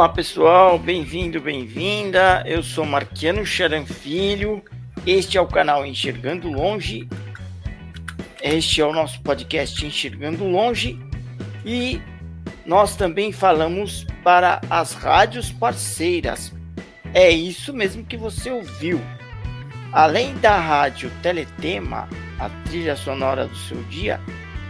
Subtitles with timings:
[0.00, 2.42] Olá pessoal, bem-vindo, bem-vinda.
[2.46, 4.64] Eu sou Marquiano Charan Filho.
[5.06, 7.06] Este é o canal Enxergando Longe.
[8.42, 10.98] Este é o nosso podcast Enxergando Longe
[11.66, 12.00] e
[12.64, 16.50] nós também falamos para as rádios parceiras.
[17.12, 18.98] É isso mesmo que você ouviu.
[19.92, 22.08] Além da rádio Teletema,
[22.38, 24.18] a trilha sonora do seu dia,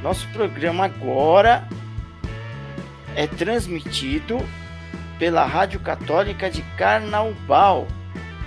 [0.03, 1.69] nosso programa agora
[3.15, 4.37] é transmitido
[5.21, 7.87] pela Rádio Católica de Carnaubal,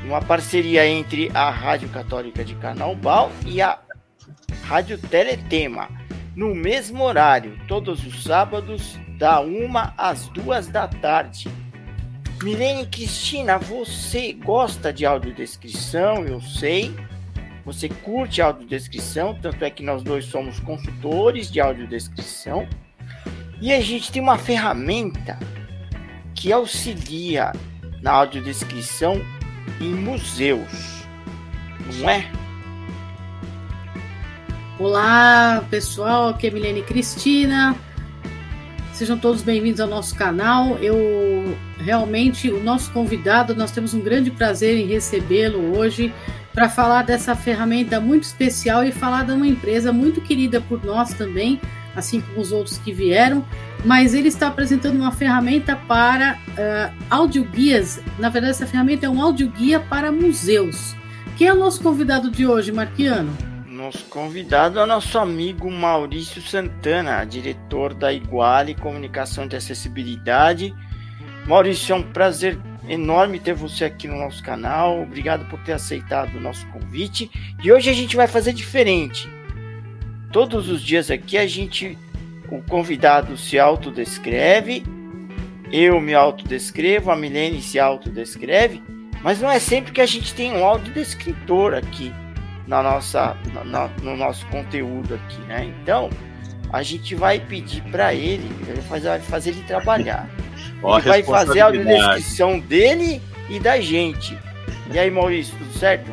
[0.03, 3.77] uma parceria entre a Rádio Católica de Carnaubal e a
[4.63, 5.87] Rádio Teletema,
[6.35, 11.47] no mesmo horário, todos os sábados, da uma às duas da tarde.
[12.41, 16.91] Milene Cristina, você gosta de audiodescrição, eu sei.
[17.63, 22.67] Você curte audiodescrição, tanto é que nós dois somos consultores de audiodescrição.
[23.61, 25.37] E a gente tem uma ferramenta
[26.35, 27.51] que auxilia
[28.01, 29.21] na audiodescrição
[29.79, 31.05] em museus,
[31.99, 32.29] não é?
[34.79, 37.75] Olá, pessoal, aqui é Milene Cristina.
[38.91, 40.77] Sejam todos bem-vindos ao nosso canal.
[40.77, 46.13] Eu realmente, o nosso convidado, nós temos um grande prazer em recebê-lo hoje
[46.53, 51.13] para falar dessa ferramenta muito especial e falar de uma empresa muito querida por nós
[51.13, 51.59] também,
[51.95, 53.45] assim como os outros que vieram,
[53.83, 58.01] mas ele está apresentando uma ferramenta para uh, audioguias.
[58.17, 60.95] Na verdade, essa ferramenta é um audioguia para museus.
[61.37, 63.35] Quem é o nosso convidado de hoje, Marquiano?
[63.67, 70.73] Nosso convidado é o nosso amigo Maurício Santana, diretor da Iguale Comunicação de Acessibilidade.
[71.45, 72.57] Maurício, é um prazer
[72.87, 75.01] enorme ter você aqui no nosso canal.
[75.01, 77.29] Obrigado por ter aceitado o nosso convite.
[77.61, 79.29] E hoje a gente vai fazer diferente.
[80.31, 81.97] Todos os dias aqui a gente
[82.53, 84.83] o convidado se autodescreve,
[85.71, 88.83] eu me autodescrevo, a Milene se autodescreve,
[89.23, 92.13] mas não é sempre que a gente tem um audiodescritor aqui
[92.67, 95.73] na nossa, na, no nosso conteúdo aqui, né?
[95.81, 96.11] Então,
[96.71, 100.29] a gente vai pedir para ele, ele fazer, fazer ele trabalhar.
[100.83, 103.19] Ó, ele vai fazer a audiodescrição dele
[103.49, 104.37] e da gente.
[104.93, 106.11] E aí, Maurício, tudo certo?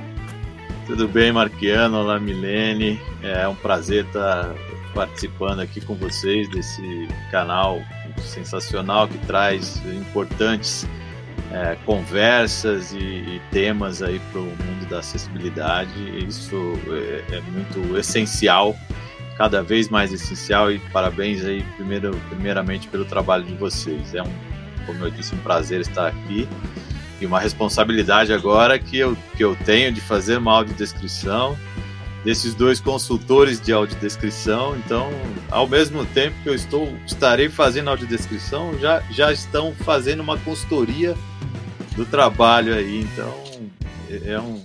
[0.86, 1.98] Tudo bem, Marquiano?
[1.98, 2.98] Olá, Milene.
[3.22, 4.54] É um prazer estar
[4.94, 7.80] participando aqui com vocês desse canal
[8.18, 10.86] sensacional que traz importantes
[11.52, 15.92] é, conversas e, e, temas aí para o mundo da acessibilidade.
[16.26, 18.76] Isso é, é, muito essencial,
[19.36, 24.14] cada vez mais essencial e parabéns aí primeiro, primeiramente pelo trabalho de vocês.
[24.14, 24.32] É um,
[24.86, 26.48] como eu disse, um prazer estar aqui
[27.20, 31.56] e uma responsabilidade agora que eu, que eu tenho de fazer uma audiodescrição
[32.24, 34.76] desses dois consultores de audiodescrição.
[34.76, 35.10] Então,
[35.50, 41.16] ao mesmo tempo que eu estou estarei fazendo audiodescrição, já, já estão fazendo uma consultoria
[41.96, 43.00] do trabalho aí.
[43.00, 43.34] Então,
[44.10, 44.62] é, é um,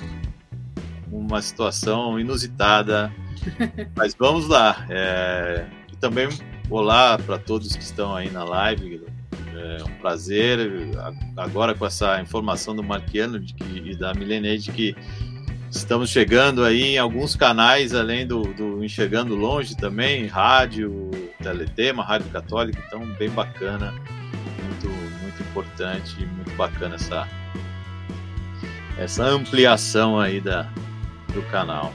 [1.11, 3.13] uma situação inusitada.
[3.95, 4.85] Mas vamos lá.
[4.89, 6.27] É, e também
[6.69, 9.01] olá para todos que estão aí na live.
[9.55, 10.59] É um prazer.
[11.37, 14.95] Agora com essa informação do Marquiano de que, e da Milene de que
[15.75, 21.11] Estamos chegando aí em alguns canais, além do, do Enxergando Longe também, rádio,
[21.43, 23.93] teletema, rádio católica, então bem bacana,
[24.63, 24.87] muito,
[25.21, 27.27] muito importante e muito bacana essa,
[28.97, 30.63] essa ampliação aí da,
[31.33, 31.93] do canal.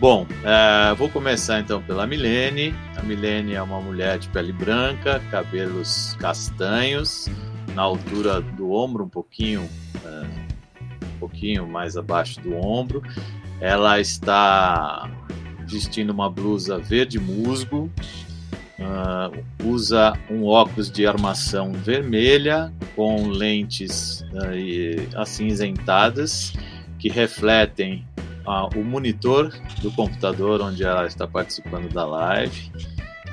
[0.00, 2.74] Bom, é, vou começar então pela Milene.
[2.96, 7.28] A Milene é uma mulher de pele branca, cabelos castanhos,
[7.74, 9.66] na altura do ombro, um pouquinho
[10.04, 10.53] é,
[11.24, 13.02] pouquinho mais abaixo do ombro.
[13.60, 15.10] Ela está
[15.66, 17.90] vestindo uma blusa verde musgo,
[18.78, 26.52] uh, usa um óculos de armação vermelha com lentes uh, acinzentadas
[26.98, 28.04] que refletem
[28.46, 29.50] uh, o monitor
[29.80, 32.70] do computador onde ela está participando da live.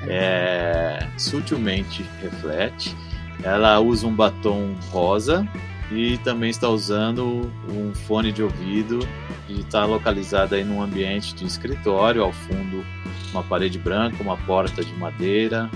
[0.08, 2.96] É, sutilmente reflete.
[3.44, 5.46] Ela usa um batom rosa
[5.94, 9.06] e também está usando um fone de ouvido
[9.48, 12.84] e está localizado aí num ambiente de escritório, ao fundo
[13.30, 15.70] uma parede branca, uma porta de madeira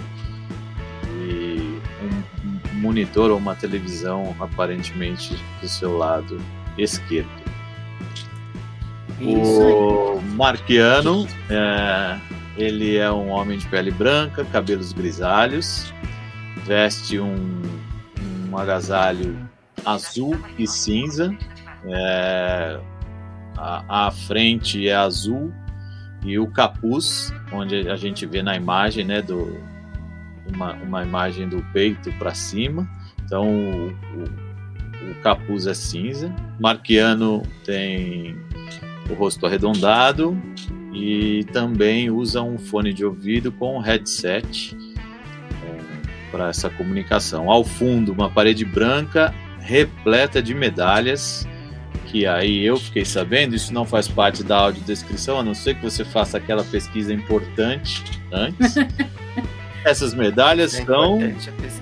[1.28, 6.40] e um monitor ou uma televisão aparentemente do seu lado
[6.78, 7.46] esquerdo.
[9.20, 12.19] O Marquiano, é,
[12.56, 15.92] ele é um homem de pele branca, cabelos grisalhos,
[16.66, 17.62] veste um,
[18.50, 19.45] um agasalho
[19.86, 21.34] azul e cinza.
[21.84, 22.80] É,
[23.56, 25.52] a, a, frente é azul
[26.24, 29.60] e o capuz, onde a gente vê na imagem, né, do,
[30.52, 32.88] uma, uma imagem do peito para cima.
[33.24, 36.34] Então o, o, o, capuz é cinza.
[36.58, 38.36] Marquiano tem
[39.08, 40.36] o rosto arredondado
[40.92, 44.76] e também usa um fone de ouvido com headset
[45.64, 47.48] é, para essa comunicação.
[47.48, 49.32] Ao fundo, uma parede branca
[49.66, 51.46] repleta de medalhas,
[52.06, 55.82] que aí eu fiquei sabendo, isso não faz parte da audiodescrição, a não ser que
[55.82, 58.02] você faça aquela pesquisa importante
[58.32, 58.76] antes.
[59.84, 61.18] Essas medalhas é são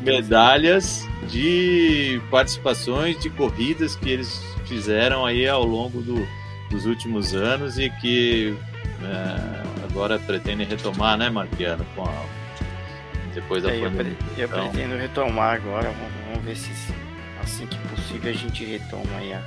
[0.02, 6.26] medalhas de participações de corridas que eles fizeram aí ao longo do,
[6.70, 8.54] dos últimos anos e que
[9.02, 12.26] é, agora pretendem retomar, né, Marquiano, com a,
[13.34, 14.16] depois da é, pandemia.
[14.36, 16.74] Eu, pre eu pretendo retomar agora, vamos, vamos ver se
[17.44, 19.42] assim que possível a gente retoma aí a,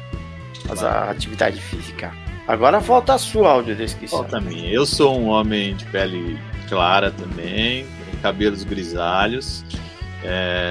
[0.86, 2.14] a atividade física.
[2.48, 4.20] Agora falta a sua audiodescrição.
[4.20, 4.72] Falta a minha.
[4.72, 6.40] Eu sou um homem de pele
[6.70, 7.86] clara também,
[8.22, 9.66] cabelos grisalhos.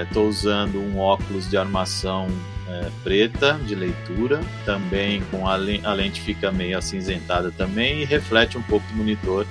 [0.07, 2.29] Estou é, usando um óculos de armação
[2.69, 8.57] é, preta de leitura, também com a, a lente fica meio acinzentada também e reflete
[8.57, 9.47] um pouco do monitor,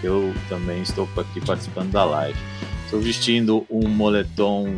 [0.00, 2.38] que eu também estou aqui participando da live.
[2.84, 4.68] Estou vestindo um moletom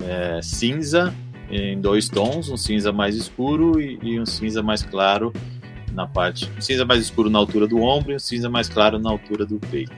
[0.00, 1.12] é, cinza
[1.50, 5.32] em dois tons, um cinza mais escuro e, e, um cinza mais claro
[5.92, 8.98] na parte, um cinza mais escuro na altura do ombro e um cinza mais claro
[8.98, 9.96] na altura do peito.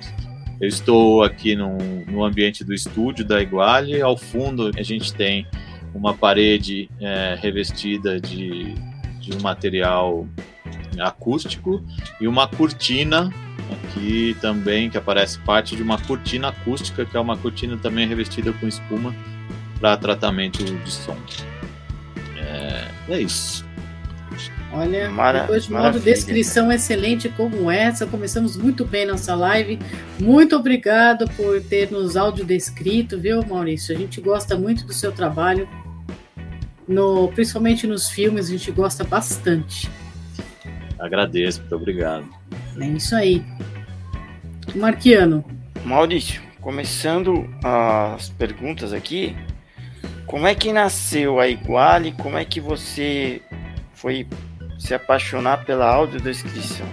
[0.61, 5.47] Eu estou aqui no, no ambiente do estúdio da Iguale, ao fundo a gente tem
[5.95, 8.75] uma parede é, revestida de,
[9.19, 10.29] de um material
[11.01, 11.83] acústico
[12.21, 13.33] e uma cortina
[13.73, 18.53] aqui também que aparece parte de uma cortina acústica que é uma cortina também revestida
[18.53, 19.15] com espuma
[19.81, 21.17] para tratamento de som.
[22.37, 23.65] É, é isso.
[24.73, 29.81] Olha, Mara, depois de uma descrição excelente como essa, começamos muito bem nossa live.
[30.21, 33.95] Muito obrigado por ter nos áudio descrito, viu, Maurício?
[33.95, 35.69] A gente gosta muito do seu trabalho,
[36.87, 39.91] no, principalmente nos filmes, a gente gosta bastante.
[41.01, 42.29] Agradeço, muito obrigado.
[42.81, 43.43] É isso aí.
[44.77, 45.45] Marquiano.
[45.85, 49.35] Maurício, começando as perguntas aqui,
[50.31, 52.13] como é que nasceu a Iguale?
[52.13, 53.43] Como é que você
[53.93, 54.25] foi
[54.79, 56.87] se apaixonar pela audiodescrição?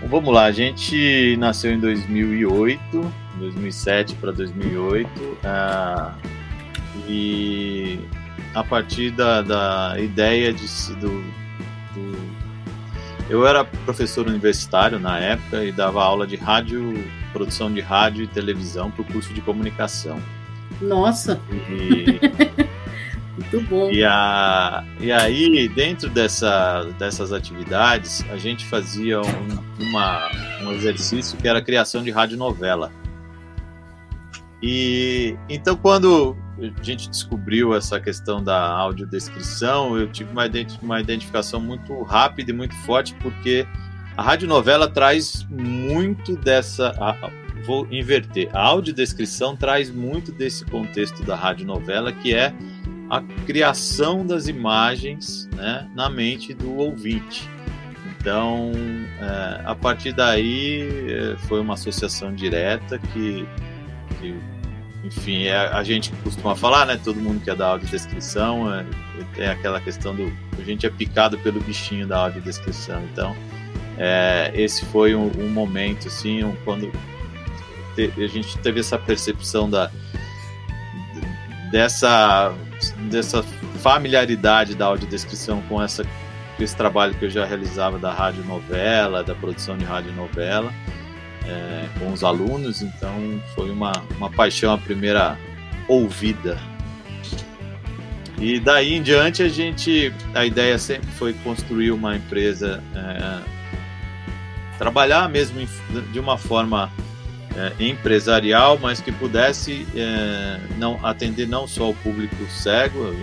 [0.00, 2.80] Bom, vamos lá, a gente nasceu em 2008,
[3.38, 6.16] 2007 para 2008, uh,
[7.06, 8.00] e
[8.54, 11.22] a partir da, da ideia de, do,
[11.92, 12.32] do,
[13.28, 18.26] Eu era professor universitário na época e dava aula de rádio, produção de rádio e
[18.26, 20.18] televisão para o curso de comunicação.
[20.82, 21.40] Nossa!
[21.50, 22.20] E,
[23.36, 23.90] Muito bom.
[23.90, 30.30] E, a, e aí, dentro dessa, dessas atividades, a gente fazia um, uma,
[30.62, 32.92] um exercício que era a criação de radionovela.
[34.62, 40.44] E então, quando a gente descobriu essa questão da audiodescrição, eu tive uma,
[40.82, 43.66] uma identificação muito rápida e muito forte, porque
[44.16, 46.90] a radionovela traz muito dessa
[47.64, 48.48] vou inverter.
[48.52, 52.52] A audiodescrição traz muito desse contexto da radionovela, que é
[53.10, 57.48] a criação das imagens né, na mente do ouvinte.
[58.18, 58.72] Então,
[59.20, 63.46] é, a partir daí, é, foi uma associação direta que,
[64.20, 64.34] que
[65.04, 67.00] enfim, é, a gente costuma falar, né?
[67.02, 68.86] Todo mundo que é da audiodescrição, é,
[69.36, 70.32] é aquela questão do.
[70.56, 73.02] A gente é picado pelo bichinho da audiodescrição.
[73.12, 73.36] Então,
[73.98, 76.92] é, esse foi um, um momento, assim, um, quando
[77.98, 79.90] a gente teve essa percepção da
[81.70, 82.54] dessa
[83.10, 83.42] dessa
[83.80, 89.24] familiaridade da audiodescrição com essa com esse trabalho que eu já realizava da rádio novela,
[89.24, 90.72] da produção de rádio novela
[91.46, 95.38] é, com os alunos, então foi uma, uma paixão a primeira
[95.88, 96.58] ouvida.
[98.38, 103.40] E daí em diante a gente, a ideia sempre foi construir uma empresa, é,
[104.78, 105.66] trabalhar mesmo
[106.12, 106.90] de uma forma
[107.56, 113.14] é, empresarial, mas que pudesse é, não atender não só o público cego,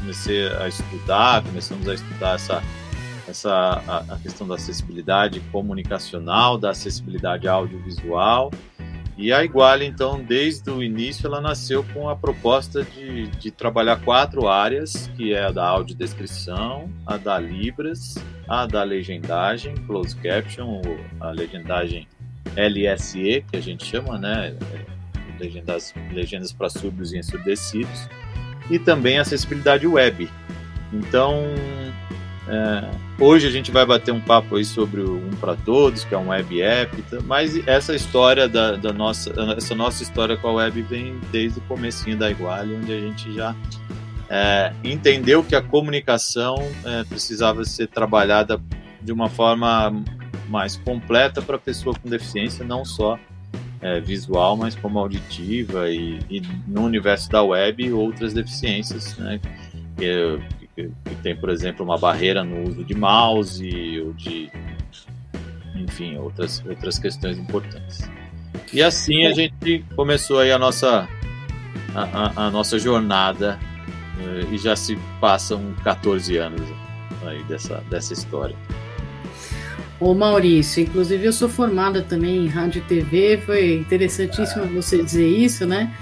[0.00, 2.62] comecei a estudar, começamos a estudar essa,
[3.28, 8.50] essa a, a questão da acessibilidade comunicacional, da acessibilidade audiovisual.
[9.16, 14.00] E a Iguale, então, desde o início, ela nasceu com a proposta de, de trabalhar
[14.00, 18.14] quatro áreas, que é a da audiodescrição, a da Libras,
[18.48, 20.80] a da legendagem, closed caption,
[21.20, 22.08] a legendagem
[22.56, 24.54] LSE, que a gente chama, né?
[25.38, 28.08] Legendas, legendas para surdos e ensurdecidos,
[28.70, 30.28] e também acessibilidade web.
[30.92, 31.34] Então,
[32.48, 36.14] é, hoje a gente vai bater um papo aí sobre o Um para Todos, que
[36.14, 40.52] é um web app, mas essa história da, da, nossa, essa nossa história com a
[40.54, 43.54] web vem desde o comecinho da Iguale, onde a gente já
[44.28, 48.60] é, entendeu que a comunicação é, precisava ser trabalhada
[49.00, 49.92] de uma forma
[50.50, 53.18] mais completa para a pessoa com deficiência, não só
[53.80, 59.40] é, visual, mas como auditiva e, e, no universo da web outras deficiências, né?
[59.96, 60.38] Que,
[60.74, 64.50] que, que, tem, por exemplo, uma barreira no uso de mouse ou de,
[65.76, 68.10] enfim, outras outras questões importantes.
[68.72, 71.08] E assim a gente começou aí a nossa
[71.94, 73.58] a, a, a nossa jornada
[74.18, 76.62] eh, e já se passam 14 anos
[77.24, 78.56] aí dessa dessa história.
[80.00, 85.28] Ô Maurício, inclusive eu sou formada também em rádio e TV, foi interessantíssimo você dizer
[85.28, 85.94] isso, né?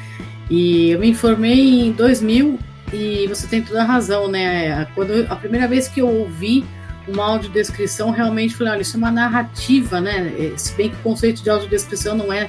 [0.48, 2.60] E eu me informei em 2000
[2.92, 4.86] e você tem toda a razão, né?
[4.94, 6.64] Quando eu, a primeira vez que eu ouvi
[7.08, 10.32] uma audiodescrição, realmente falei, olha, isso é uma narrativa, né?
[10.38, 12.48] É, se bem que o conceito de audiodescrição não é,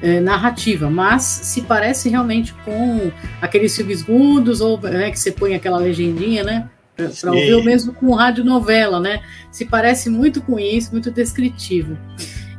[0.00, 3.12] é narrativa, mas se parece realmente com
[3.42, 6.70] aqueles filmes mudos ou né, que você põe aquela legendinha, né?
[7.20, 9.22] Para ouvir o mesmo com rádio novela, né?
[9.50, 11.96] Se parece muito com isso, muito descritivo.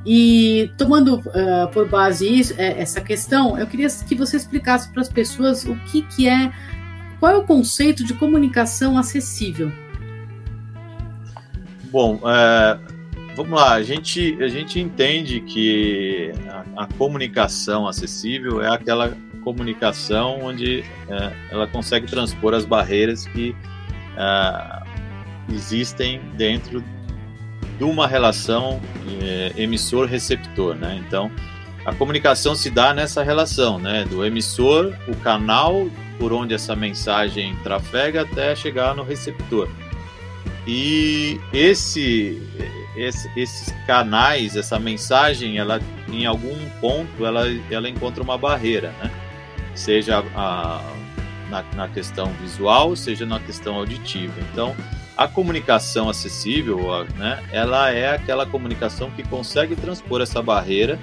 [0.05, 5.01] E tomando uh, por base isso, é, essa questão, eu queria que você explicasse para
[5.01, 6.51] as pessoas o que, que é,
[7.19, 9.71] qual é o conceito de comunicação acessível.
[11.91, 12.79] Bom, é,
[13.35, 16.31] vamos lá, a gente, a gente entende que
[16.75, 23.55] a, a comunicação acessível é aquela comunicação onde é, ela consegue transpor as barreiras que
[24.17, 24.85] uh,
[25.53, 26.83] existem dentro
[27.77, 28.81] de uma relação
[29.21, 30.99] eh, emissor-receptor, né?
[31.05, 31.31] Então,
[31.85, 34.03] a comunicação se dá nessa relação, né?
[34.09, 39.69] Do emissor, o canal por onde essa mensagem trafega até chegar no receptor.
[40.65, 42.41] E esse,
[42.95, 49.11] esse, esses canais, essa mensagem, ela em algum ponto ela, ela encontra uma barreira, né?
[49.75, 50.81] Seja a,
[51.49, 54.33] na, na questão visual, seja na questão auditiva.
[54.51, 54.75] Então,
[55.15, 60.99] a comunicação acessível, né, ela é aquela comunicação que consegue transpor essa barreira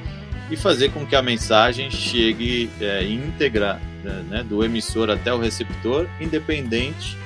[0.50, 3.80] e fazer com que a mensagem chegue é, íntegra
[4.28, 7.16] né, do emissor até o receptor, independente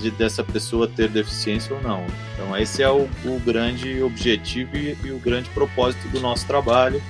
[0.00, 2.06] de dessa pessoa ter deficiência ou não.
[2.34, 7.02] Então esse é o, o grande objetivo e, e, o grande propósito do nosso trabalho,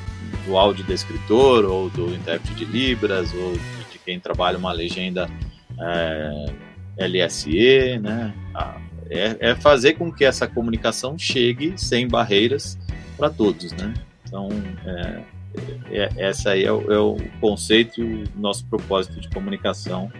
[0.46, 3.52] do audiodescritor ou do intérprete de Libras ou
[4.04, 5.28] quem trabalha uma legenda
[5.78, 8.35] é, LSE, né?
[9.11, 12.78] É, é, fazer com que essa comunicação chegue sem barreiras
[13.16, 13.92] para todos, né?
[14.26, 14.49] Então,
[14.87, 15.23] é,
[15.90, 20.11] é, essa aí é o, é o, conceito e o nosso propósito de comunicação,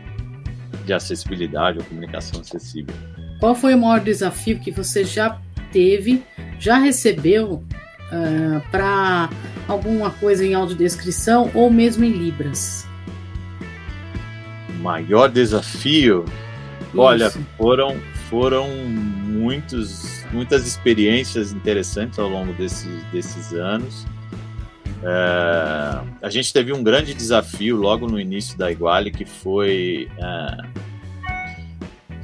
[0.85, 2.95] de acessibilidade ou comunicação acessível.
[3.41, 5.41] Qual foi o maior desafio que você já
[5.73, 6.23] teve,
[6.59, 9.31] já recebeu uh, é, para
[9.67, 12.87] alguma coisa em audiodescrição ou mesmo em Libras?
[14.83, 16.25] Maior desafio,
[16.91, 17.01] Isso.
[17.01, 17.97] olha, foram
[18.33, 24.07] foram muitos, muitas experiências interessantes ao longo desses, desses anos.
[25.03, 30.57] É, a gente teve um grande desafio logo no início da Iguale, que foi é,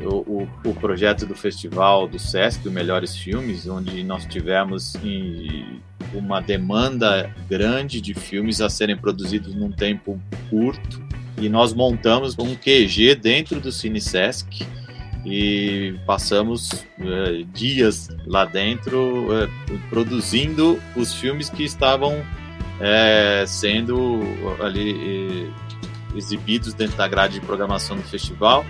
[0.03, 5.83] o, o, o, projeto do festival do Sesc, o Melhores Filmes, onde nós tivemos em,
[6.15, 11.08] uma demanda grande de filmes a serem produzidos num tempo curto
[11.41, 14.67] e nós montamos um QG dentro do Cine Sesc
[15.25, 24.21] e passamos uh, dias lá dentro uh, produzindo os filmes que estavam uh, sendo
[24.61, 25.53] ali
[26.15, 28.65] exibidos dentro da grade de programação do festival.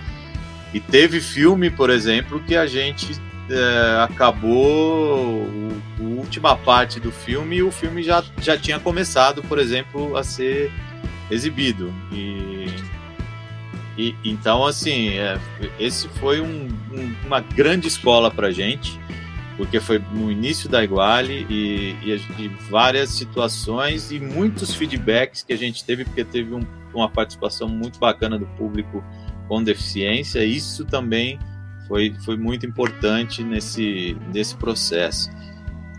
[0.75, 3.19] E teve filme, por exemplo, que a gente
[4.03, 5.49] acabou
[5.99, 10.23] a última parte do filme e o filme já, já tinha começado, por exemplo, a
[10.23, 10.71] ser
[11.31, 11.93] exibido.
[12.13, 12.67] E,
[13.97, 15.39] e então, assim, é,
[15.79, 18.99] esse foi um, um, uma grande escola para gente,
[19.57, 25.53] porque foi no início da Iguale e, e, e, várias situações e muitos feedbacks que
[25.53, 26.61] a gente teve, porque teve um,
[26.95, 29.03] uma participação muito bacana do público
[29.49, 30.45] com deficiência.
[30.45, 31.39] Isso também
[31.89, 35.29] foi, foi muito importante nesse, nesse processo.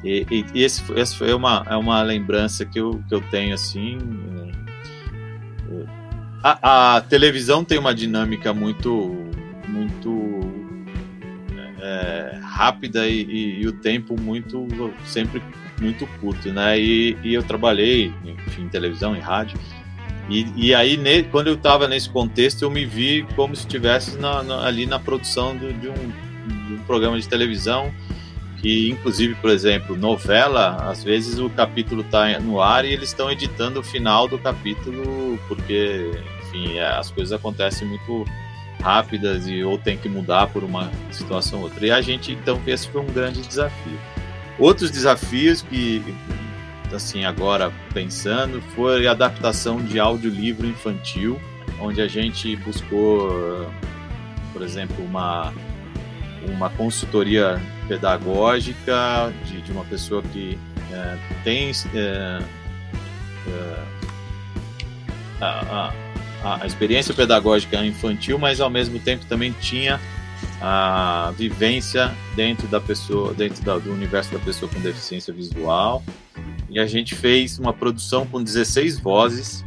[0.04, 3.54] E, e, e esse, esse foi uma, é uma lembrança que eu, que eu tenho
[3.54, 3.98] assim.
[6.44, 9.16] A, a televisão tem uma dinâmica muito,
[9.68, 10.40] muito
[11.82, 14.68] é, rápida e, e, e, o tempo muito
[15.06, 15.42] sempre
[15.82, 16.80] muito curto, né?
[16.80, 19.58] E, e eu trabalhei enfim, em televisão, em rádio.
[20.30, 24.18] E, e aí, ne, quando eu estava nesse contexto, eu me vi como se estivesse
[24.18, 27.92] na, na, ali na produção do, de, um, de um programa de televisão
[28.62, 33.32] que inclusive, por exemplo, novela, às vezes o capítulo está no ar e eles estão
[33.32, 36.12] editando o final do capítulo porque,
[36.44, 38.26] enfim, é, as coisas acontecem muito
[38.82, 41.86] rápidas e ou tem que mudar por uma situação ou outra.
[41.86, 44.00] E a gente, então, esse foi um grande desafio.
[44.58, 46.04] Outros desafios que,
[46.94, 51.40] assim, agora pensando, foi a adaptação de audiolivro infantil,
[51.80, 53.70] onde a gente buscou,
[54.52, 55.54] por exemplo, uma,
[56.48, 60.58] uma consultoria pedagógica de, de uma pessoa que
[60.92, 62.42] é, tem é,
[63.48, 63.84] é,
[65.42, 65.94] a,
[66.44, 70.00] a, a, experiência pedagógica infantil, mas ao mesmo tempo também tinha
[70.62, 76.04] a vivência dentro da pessoa, dentro da, do universo da pessoa com deficiência visual.
[76.70, 79.66] E a gente fez uma produção com 16 vozes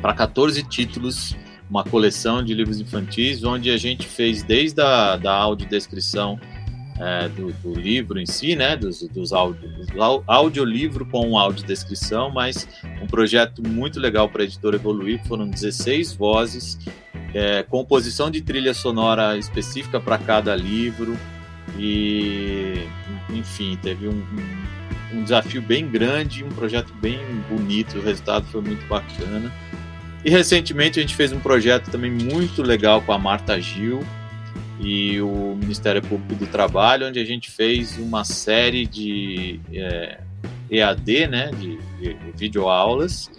[0.00, 1.36] para 14 títulos,
[1.68, 6.38] uma coleção de livros infantis, onde a gente fez desde a da audiodescrição
[6.98, 9.86] é, do, do, livro em si, né, dos, dos áudios,
[10.26, 12.68] audiolivro com audiodescrição, mas
[13.00, 16.78] um projeto muito legal para a editora evoluir, foram 16 vozes,
[17.32, 21.16] é, composição de trilha sonora específica para cada livro,
[21.78, 22.84] e
[23.30, 24.24] enfim, teve um,
[25.12, 29.52] um, um desafio bem grande, um projeto bem bonito, o resultado foi muito bacana.
[30.24, 34.04] E recentemente a gente fez um projeto também muito legal com a Marta Gil,
[34.80, 40.20] e o Ministério Público do Trabalho, onde a gente fez uma série de é,
[40.70, 43.30] EAD, né, de, de videoaulas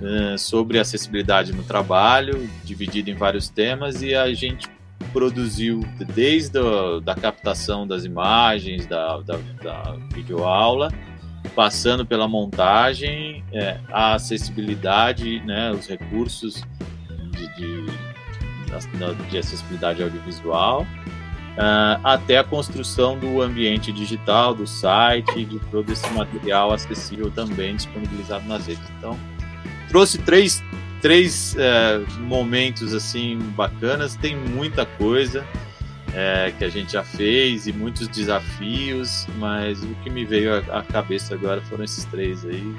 [0.00, 4.68] é, sobre acessibilidade no trabalho, dividido em vários temas, e a gente
[5.12, 5.80] produziu
[6.14, 10.92] desde a da captação das imagens, da, da, da videoaula,
[11.54, 16.62] passando pela montagem, é, a acessibilidade, né, os recursos
[17.32, 18.08] de, de
[19.30, 26.08] de acessibilidade audiovisual, uh, até a construção do ambiente digital, do site, de todo esse
[26.12, 28.84] material acessível também disponibilizado nas redes.
[28.98, 29.18] Então,
[29.88, 30.62] trouxe três,
[31.00, 35.44] três uh, momentos assim bacanas, tem muita coisa.
[36.20, 40.82] É, que a gente já fez e muitos desafios, mas o que me veio à
[40.82, 42.74] cabeça agora foram esses três aí,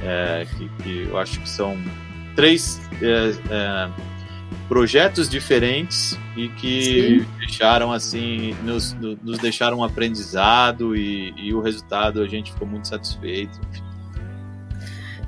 [0.00, 1.76] é, que, que, eu acho que são
[2.36, 3.90] três é, é
[4.68, 7.26] projetos diferentes e que Sim.
[7.40, 12.86] deixaram assim nos, nos deixaram um aprendizado e, e, o resultado a gente ficou muito
[12.86, 13.60] satisfeito.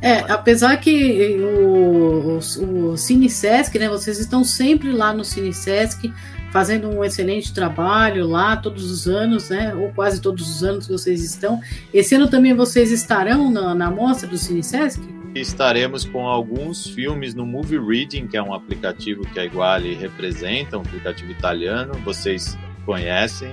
[0.01, 5.53] É, apesar que o, o, o Cine Sesc, né, vocês estão sempre lá no Cine
[5.53, 6.13] Sesc
[6.53, 10.93] fazendo um excelente trabalho lá todos os anos, né, ou quase todos os anos que
[10.93, 11.61] vocês estão.
[11.93, 15.01] Esse ano também vocês estarão na, na mostra do Cine Sesc?
[15.35, 20.77] estaremos com alguns filmes no Movie Reading, que é um aplicativo que a Iguale representa,
[20.77, 23.51] um aplicativo italiano, vocês conhecem.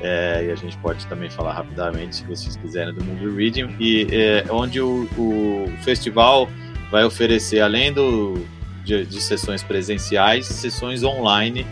[0.00, 4.06] É, e a gente pode também falar rapidamente, se vocês quiserem, do Movie Reading, e
[4.10, 6.48] é, onde o, o, festival
[6.90, 8.42] vai oferecer, além do,
[8.82, 11.66] de, de sessões presenciais, sessões online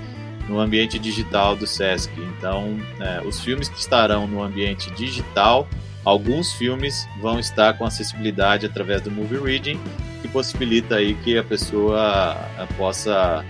[0.49, 2.13] no ambiente digital do Sesc.
[2.37, 5.69] Então, é, os filmes que estarão no ambiente digital
[6.05, 9.81] Alguns filmes vão estar com acessibilidade através do Movie Reading,
[10.21, 13.45] que possibilita aí que a pessoa eh, possa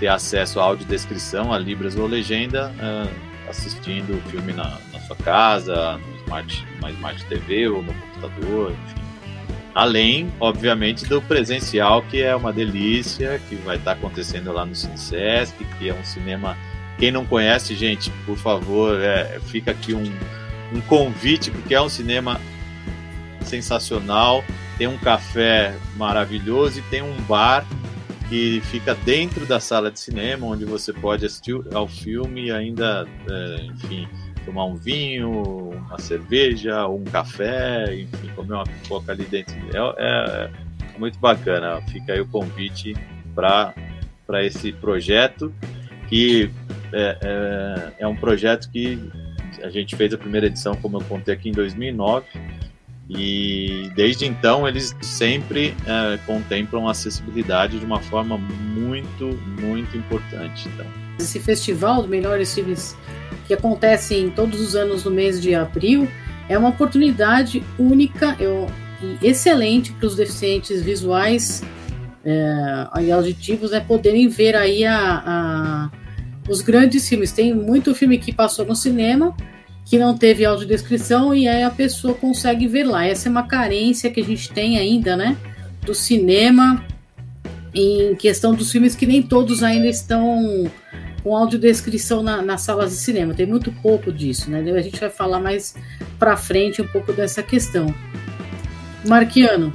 [0.00, 5.16] ter acesso à audiodescrição, a libras ou legenda, uh, assistindo o filme na, na, sua
[5.16, 8.97] casa, no smart, na Smart TV ou no computador, enfim.
[9.74, 15.54] Além, obviamente, do presencial, que é uma delícia, que vai estar acontecendo lá no Cinesesc,
[15.78, 16.56] que é um cinema.
[16.98, 20.12] Quem não conhece, gente, por favor, é, fica aqui um,
[20.72, 22.40] um convite, porque é um cinema
[23.44, 24.44] sensacional,
[24.76, 27.64] tem um café maravilhoso e tem um bar
[28.28, 33.08] que fica dentro da sala de cinema, onde você pode assistir ao filme e ainda,
[33.28, 34.08] é, enfim,
[34.48, 39.54] tomar um vinho, uma cerveja, um café, enfim, comer uma pipoca ali dentro.
[39.54, 40.50] É, é,
[40.94, 41.82] é muito bacana.
[41.82, 42.96] Fica aí o convite
[43.34, 43.74] para
[44.42, 45.52] esse projeto,
[46.08, 46.50] que
[46.94, 48.98] é, é, é um projeto que
[49.62, 52.26] a gente fez a primeira edição, como eu contei aqui, em 2009.
[53.10, 59.26] E desde então eles sempre é, contemplam a acessibilidade de uma forma muito,
[59.60, 60.68] muito importante.
[60.68, 60.86] Então.
[61.18, 62.96] Esse festival dos melhores filmes
[63.48, 66.06] que acontece todos os anos no mês de abril
[66.50, 68.66] é uma oportunidade única eu,
[69.02, 71.62] e excelente para os deficientes visuais
[72.24, 75.90] é, e auditivos né, poderem ver aí a, a,
[76.48, 77.32] os grandes filmes.
[77.32, 79.34] Tem muito filme que passou no cinema
[79.86, 83.06] que não teve audiodescrição e aí a pessoa consegue ver lá.
[83.06, 85.34] Essa é uma carência que a gente tem ainda, né?
[85.86, 86.84] Do cinema,
[87.74, 90.70] em questão dos filmes que nem todos ainda estão
[91.22, 93.34] com audiodescrição na, nas salas de cinema.
[93.34, 94.58] Tem muito pouco disso, né?
[94.58, 95.74] A gente vai falar mais
[96.18, 97.94] para frente um pouco dessa questão.
[99.06, 99.72] Marquiano.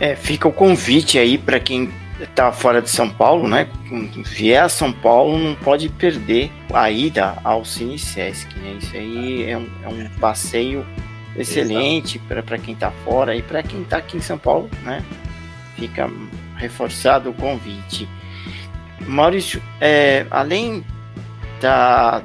[0.00, 3.68] É, fica o convite aí para quem está fora de São Paulo, né?
[4.24, 8.76] Vier a São Paulo, não pode perder a ida ao Cine Sesc, né?
[8.80, 10.86] Isso aí é um, é um passeio
[11.36, 15.02] excelente para quem está fora e para quem está aqui em São Paulo, né?
[15.76, 16.10] Fica
[16.56, 18.08] reforçado o convite.
[19.06, 20.84] Maurício, é, além
[21.60, 22.22] da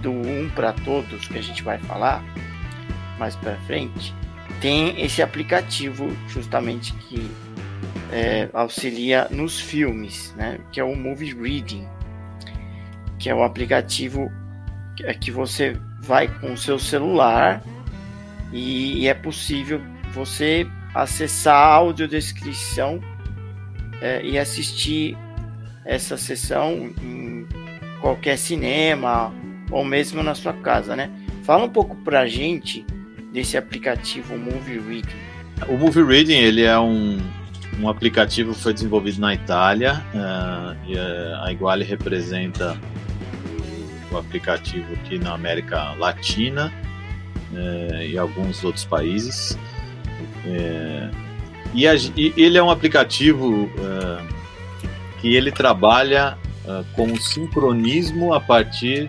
[0.00, 2.22] do um para todos que a gente vai falar
[3.18, 4.14] mais para frente,
[4.60, 7.30] tem esse aplicativo justamente que
[8.12, 10.60] é, auxilia nos filmes, né?
[10.70, 11.88] Que é o Movie Reading,
[13.18, 14.30] que é um aplicativo
[14.96, 17.62] que é você vai com o seu celular
[18.52, 19.80] e, e é possível
[20.12, 23.00] você acessar a audiodescrição
[24.00, 25.16] é, e assistir
[25.84, 27.46] essa sessão em
[28.00, 29.32] qualquer cinema
[29.70, 31.10] ou mesmo na sua casa, né?
[31.42, 32.84] Fala um pouco pra gente
[33.32, 35.16] desse aplicativo Movie Reading.
[35.68, 37.18] O Movie Reading ele é um,
[37.80, 42.78] um aplicativo que foi desenvolvido na Itália uh, uh, a Iguale representa
[44.10, 46.72] o aplicativo aqui na América Latina
[47.52, 49.58] uh, e alguns outros países.
[51.74, 53.70] E, a, e, ele é um aplicativo
[55.24, 56.36] que ele trabalha
[56.92, 59.08] com o sincronismo a partir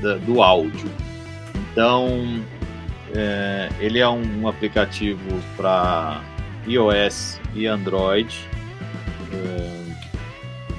[0.00, 0.90] da, do áudio.
[1.54, 2.42] Então,
[3.78, 5.20] ele é um, um aplicativo
[5.54, 6.22] para
[6.66, 8.48] iOS e Android.
[9.30, 9.82] É,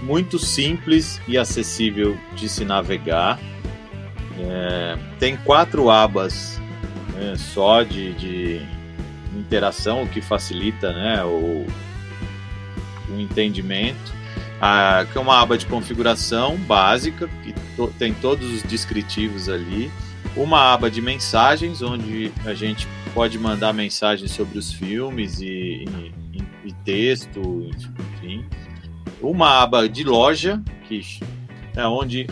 [0.01, 3.39] muito simples e acessível de se navegar.
[4.39, 6.59] É, tem quatro abas
[7.13, 8.62] né, só de, de,
[9.38, 11.67] interação, o que facilita né, o,
[13.07, 14.23] o entendimento.
[15.12, 19.91] Que é uma aba de configuração básica, que to, tem todos os descritivos ali.
[20.36, 25.86] Uma aba de mensagens, onde a gente pode mandar mensagens sobre os filmes e,
[26.34, 27.69] e, e texto,
[28.15, 28.45] enfim.
[29.21, 31.02] Uma aba de loja, que
[31.76, 32.28] é onde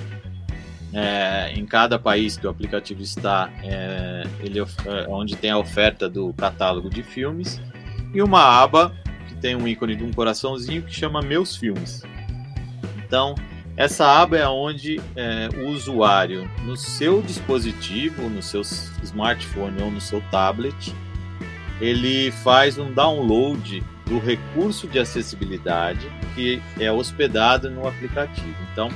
[0.94, 4.65] é, em cada país que o aplicativo está, é, ele, é
[5.08, 7.62] onde tem a oferta do catálogo de filmes.
[8.13, 8.94] E uma aba
[9.28, 12.04] que tem um ícone de um coraçãozinho que chama Meus Filmes.
[13.12, 13.36] Então,
[13.76, 18.62] essa aba é onde é, o usuário, no seu dispositivo, no seu
[19.04, 20.95] smartphone ou no seu tablet,
[21.82, 28.56] ele faz um download do recurso de acessibilidade que é hospedado no aplicativo.
[28.71, 28.88] Então,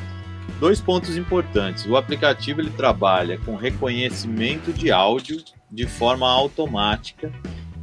[0.62, 1.86] dois pontos importantes.
[1.86, 7.34] O aplicativo ele trabalha com reconhecimento de áudio de forma automática.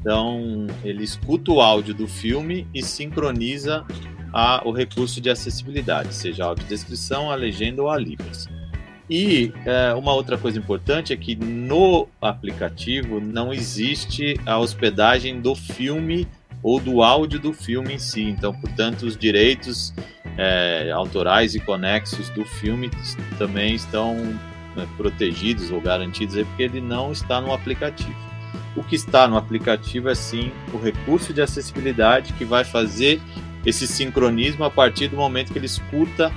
[0.01, 3.85] Então, ele escuta o áudio do filme e sincroniza
[4.33, 8.49] a, o recurso de acessibilidade, seja a audiodescrição, a legenda ou a Libras.
[9.11, 15.55] E é, uma outra coisa importante é que no aplicativo não existe a hospedagem do
[15.55, 16.27] filme
[16.63, 18.23] ou do áudio do filme em si.
[18.23, 19.93] Então, portanto, os direitos
[20.39, 22.91] é, autorais e conexos do filme
[23.37, 24.15] também estão
[24.77, 28.17] né, protegidos ou garantidos porque ele não está no aplicativo.
[28.75, 33.21] O que está no aplicativo é sim o recurso de acessibilidade que vai fazer
[33.65, 36.33] esse sincronismo a partir do momento que ele escuta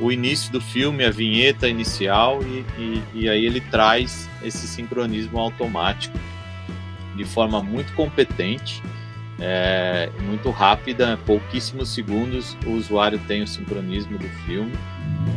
[0.00, 5.38] o início do filme, a vinheta inicial, e, e, e aí ele traz esse sincronismo
[5.38, 6.16] automático
[7.16, 8.80] de forma muito competente,
[9.40, 14.72] é, muito rápida, pouquíssimos segundos o usuário tem o sincronismo do filme.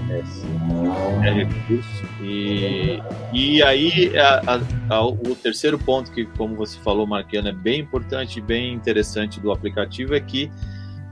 [0.09, 2.05] É, é recurso.
[2.21, 3.01] E,
[3.33, 4.41] e aí a,
[4.89, 9.39] a, a, o terceiro ponto que, como você falou, Marquiano, é bem importante bem interessante
[9.39, 10.51] do aplicativo é que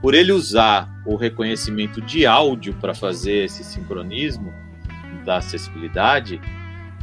[0.00, 4.52] por ele usar o reconhecimento de áudio para fazer esse sincronismo
[5.24, 6.40] da acessibilidade,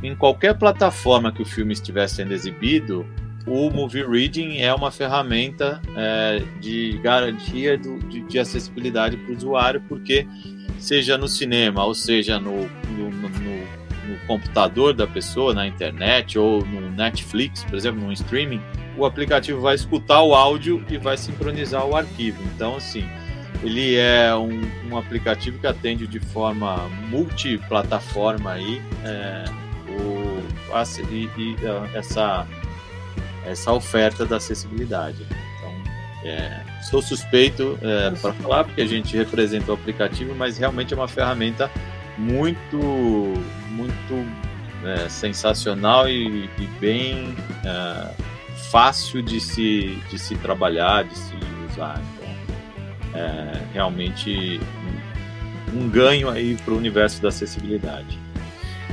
[0.01, 3.05] em qualquer plataforma que o filme estiver sendo exibido,
[3.47, 9.38] o Movie Reading é uma ferramenta é, de garantia do, de, de, acessibilidade para o
[9.38, 10.27] usuário, porque
[10.79, 16.65] seja no cinema, ou seja no, no, no, no, computador da pessoa, na internet, ou
[16.65, 18.62] no Netflix, por exemplo, no streaming,
[18.97, 22.41] o aplicativo vai escutar o áudio e vai sincronizar o arquivo.
[22.55, 23.07] Então, assim,
[23.63, 29.45] ele é um, um aplicativo que atende de forma multiplataforma aí, é,
[29.89, 31.55] o, a, e, e,
[31.93, 32.47] essa,
[33.45, 35.25] essa oferta da acessibilidade.
[35.57, 35.73] Então,
[36.23, 40.97] é, sou suspeito é, para falar, porque a gente representa o aplicativo, mas realmente é
[40.97, 41.69] uma ferramenta
[42.17, 42.77] muito,
[43.69, 44.27] muito
[44.83, 48.27] é, sensacional e, e bem é,
[48.71, 51.33] fácil de se, de se trabalhar, de se
[51.71, 52.01] usar.
[52.13, 54.59] Então, é realmente
[55.73, 58.19] um, um ganho aí para o universo da acessibilidade.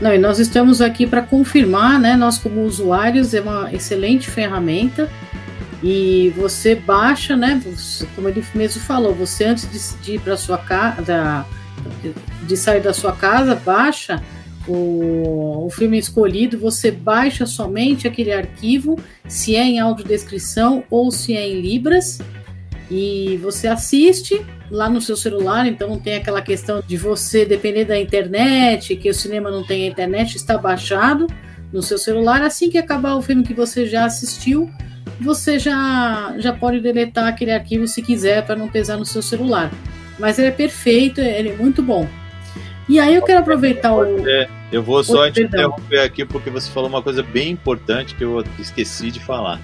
[0.00, 2.16] Não, e nós estamos aqui para confirmar, né?
[2.16, 5.08] Nós como usuários é uma excelente ferramenta
[5.82, 7.62] e você baixa, né?
[8.14, 11.46] Como ele mesmo falou, você antes de, de ir para sua casa,
[12.42, 14.22] de sair da sua casa, baixa
[14.66, 18.98] o, o filme escolhido, você baixa somente aquele arquivo,
[19.28, 22.20] se é em audiodescrição ou se é em Libras,
[22.90, 27.84] e você assiste lá no seu celular, então não tem aquela questão de você depender
[27.84, 31.26] da internet, que o cinema não tem a internet, está baixado
[31.72, 32.42] no seu celular.
[32.42, 34.70] Assim que acabar o filme que você já assistiu,
[35.20, 39.70] você já, já pode deletar aquele arquivo se quiser para não pesar no seu celular.
[40.18, 42.06] Mas ele é perfeito, ele é muito bom.
[42.88, 44.04] E aí eu quero aproveitar o.
[44.70, 48.44] Eu vou só te interromper aqui porque você falou uma coisa bem importante que eu
[48.58, 49.60] esqueci de falar.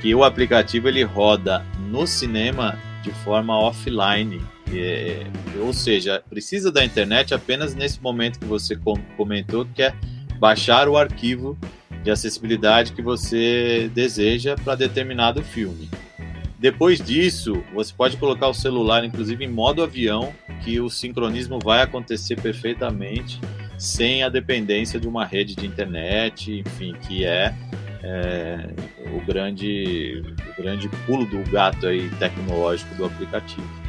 [0.00, 4.40] Que o aplicativo ele roda no cinema de forma offline.
[4.74, 5.26] É,
[5.60, 8.78] ou seja, precisa da internet apenas nesse momento que você
[9.16, 9.92] comentou, que é
[10.38, 11.58] baixar o arquivo
[12.02, 15.88] de acessibilidade que você deseja para determinado filme.
[16.62, 21.82] Depois disso, você pode colocar o celular, inclusive, em modo avião, que o sincronismo vai
[21.82, 23.40] acontecer perfeitamente,
[23.76, 27.52] sem a dependência de uma rede de internet, enfim, que é,
[28.04, 28.68] é
[29.12, 30.22] o, grande,
[30.56, 33.81] o grande pulo do gato aí tecnológico do aplicativo.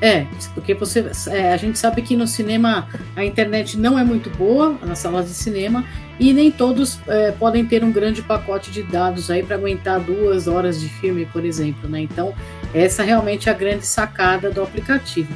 [0.00, 4.30] É, porque você, é, a gente sabe que no cinema a internet não é muito
[4.30, 5.84] boa, nas salas de cinema,
[6.18, 10.46] e nem todos é, podem ter um grande pacote de dados aí para aguentar duas
[10.46, 12.00] horas de filme, por exemplo, né?
[12.00, 12.34] Então,
[12.72, 15.32] essa realmente é a grande sacada do aplicativo.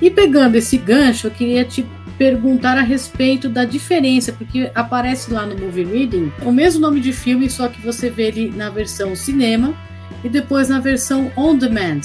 [0.00, 1.86] E pegando esse gancho, eu queria te
[2.18, 7.12] perguntar a respeito da diferença, porque aparece lá no Movie Reading o mesmo nome de
[7.12, 9.74] filme, só que você vê ele na versão cinema
[10.22, 12.00] e depois na versão on demand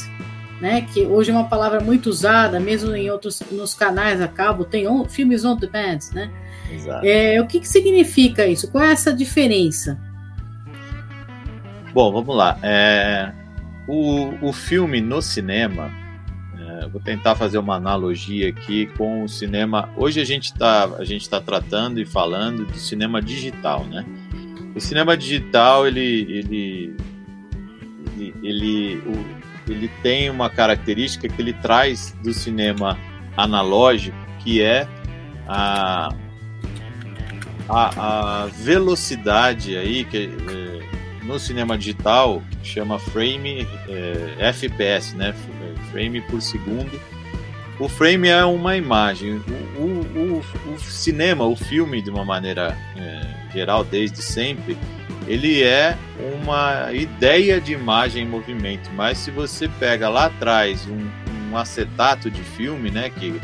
[0.59, 0.81] né?
[0.81, 4.87] Que hoje é uma palavra muito usada, mesmo em outros nos canais a cabo, tem
[4.87, 6.31] on, filmes on demand, né?
[6.71, 7.05] Exato.
[7.05, 8.69] É, o que, que significa isso?
[8.69, 9.99] Qual é essa diferença?
[11.93, 12.57] Bom, vamos lá.
[12.61, 13.31] É,
[13.87, 15.91] o, o filme no cinema,
[16.59, 19.89] é, vou tentar fazer uma analogia aqui com o cinema.
[19.95, 24.05] Hoje a gente está está tratando e falando do cinema digital, né?
[24.75, 26.95] O cinema digital ele ele
[28.17, 32.97] ele, ele o, ele tem uma característica que ele traz do cinema
[33.35, 34.87] analógico, que é
[35.47, 36.13] a,
[37.69, 45.33] a, a velocidade aí que é, no cinema digital chama frame é, FPS, né?
[45.91, 46.99] Frame por segundo.
[47.79, 49.41] O frame é uma imagem.
[49.77, 54.77] O, o, o, o cinema, o filme, de uma maneira é, geral, desde sempre,
[55.27, 55.97] ele é
[56.41, 62.31] uma ideia de imagem em movimento, mas se você pega lá atrás um, um acetato
[62.31, 63.39] de filme, né, que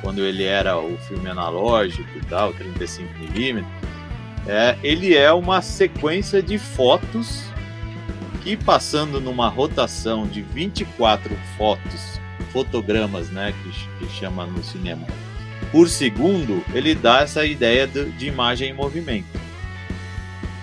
[0.00, 3.64] quando ele era o filme analógico e tal, 35mm,
[4.46, 7.44] é, ele é uma sequência de fotos
[8.42, 12.20] que passando numa rotação de 24 fotos,
[12.52, 15.06] fotogramas, né, que, que chama no cinema,
[15.70, 19.47] por segundo, ele dá essa ideia de, de imagem em movimento.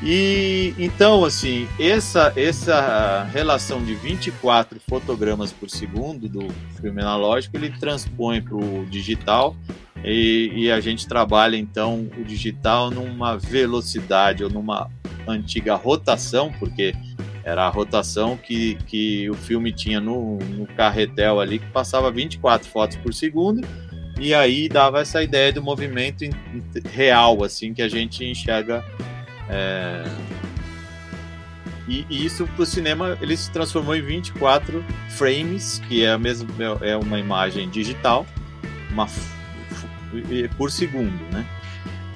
[0.08, 6.48] E então, assim, essa, essa relação de 24 fotogramas por segundo do
[6.80, 9.56] filme analógico ele transpõe para o digital.
[10.04, 14.92] E, e, a gente trabalha então o digital numa velocidade ou numa
[15.28, 16.94] antiga rotação, porque
[17.44, 22.70] era a rotação que, que o filme tinha no, no carretel ali, que passava 24
[22.70, 23.68] fotos por segundo,
[24.20, 26.24] e aí dava essa ideia do movimento
[26.92, 28.84] real, assim, que a gente enxerga
[29.50, 30.04] é...
[31.88, 36.18] E, e, isso para o cinema ele se transformou em 24 frames, que é, a
[36.18, 36.50] mesma,
[36.82, 38.26] é uma imagem digital,
[38.92, 39.08] uma,
[40.58, 41.46] por segundo, né?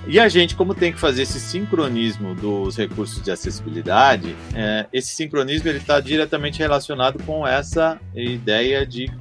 [0.08, 5.14] E a gente, como tem que fazer esse sincronismo dos recursos de acessibilidade, é, esse
[5.14, 9.12] sincronismo ele está diretamente relacionado com essa ideia de,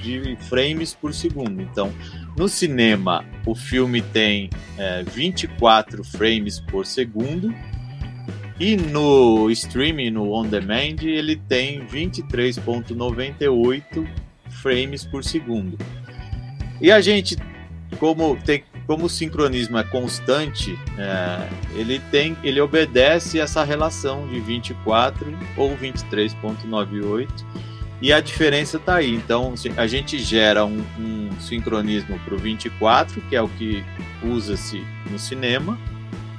[0.00, 1.60] de frames por segundo.
[1.60, 1.92] Então,
[2.36, 7.54] no cinema, o filme tem é, 24 frames por segundo
[8.58, 14.08] E no streaming, no on demand, ele tem 23.98
[14.48, 15.78] frames por segundo.
[16.80, 17.36] E a gente,
[17.98, 24.38] como tem como o sincronismo é constante, é, ele tem, ele obedece essa relação de
[24.38, 27.65] 24 ou 23.98
[28.00, 29.14] e a diferença está aí.
[29.14, 33.84] Então a gente gera um, um sincronismo para o 24, que é o que
[34.22, 35.78] usa-se no cinema,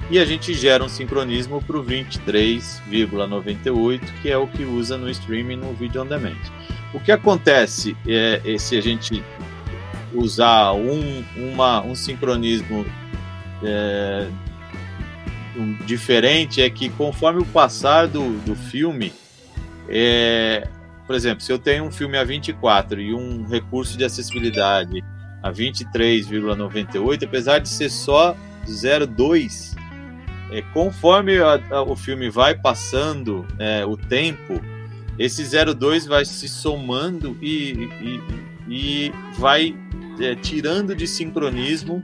[0.09, 5.09] e a gente gera um sincronismo para o 23,98, que é o que usa no
[5.09, 6.37] streaming no video on demand.
[6.93, 9.21] O que acontece é, é se a gente
[10.13, 12.85] usar um, uma, um sincronismo
[13.61, 14.29] é,
[15.57, 19.11] um, diferente é que conforme o passar do, do filme,
[19.89, 20.65] é,
[21.07, 25.01] por exemplo, se eu tenho um filme a 24 e um recurso de acessibilidade
[25.41, 28.35] a 23,98, apesar de ser só
[28.67, 29.73] 0,2,
[30.51, 34.61] é, conforme a, a, o filme vai passando é, o tempo,
[35.17, 38.21] esse 0,2 vai se somando e, e,
[38.67, 39.75] e vai
[40.19, 42.03] é, tirando de sincronismo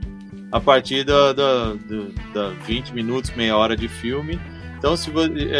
[0.50, 4.40] a partir da, da, da, da 20 minutos, meia hora de filme.
[4.84, 5.10] Então, se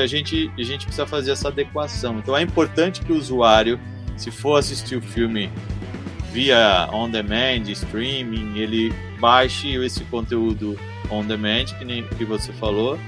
[0.03, 2.19] a gente, a gente precisa fazer essa adequação.
[2.19, 3.81] Então, é importante que o usuário,
[4.19, 5.51] se for assistir o filme
[6.31, 10.79] via on demand, streaming, ele baixe esse conteúdo
[11.11, 12.99] on demand, que, nem, que você falou.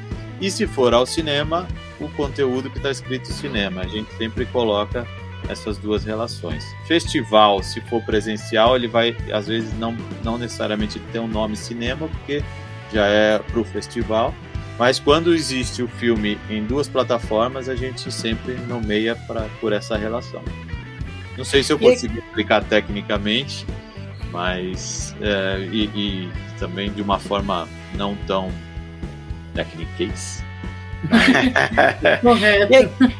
[0.40, 1.68] E se for ao cinema,
[2.00, 3.82] o conteúdo que está escrito cinema.
[3.82, 5.06] A gente sempre coloca
[5.50, 6.64] essas duas relações.
[6.86, 12.08] Festival, se for presencial, ele vai, às vezes, não, não necessariamente ter um nome cinema,
[12.08, 12.42] porque
[12.90, 14.34] já é para o festival.
[14.78, 19.96] Mas quando existe o filme em duas plataformas, a gente sempre nomeia pra, por essa
[19.96, 20.42] relação.
[21.36, 23.66] Não sei se eu consegui explicar tecnicamente,
[24.30, 28.50] mas é, e, e, também de uma forma não tão
[29.54, 29.86] técnica.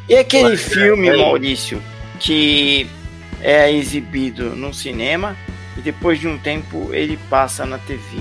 [0.09, 1.83] e, e aquele filme, Maurício,
[2.19, 2.87] que
[3.42, 5.37] é exibido no cinema
[5.77, 8.19] e depois de um tempo ele passa na TV.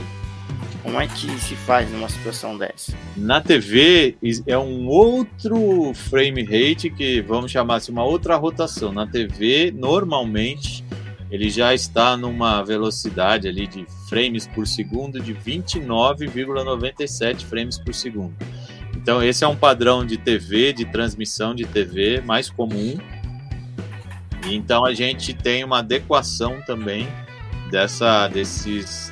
[0.86, 2.94] Como é que se faz numa situação dessa?
[3.18, 4.16] Na TV
[4.48, 8.94] é um outro frame rate que vamos chamar assim uma outra rotação.
[8.94, 10.86] Na TV normalmente
[11.30, 18.34] ele já está numa velocidade ali de frames por segundo de 29,97 frames por segundo.
[18.96, 22.98] Então esse é um padrão de TV, de transmissão de TV mais comum
[24.54, 27.08] então a gente tem uma adequação também
[27.72, 29.12] dessa, desses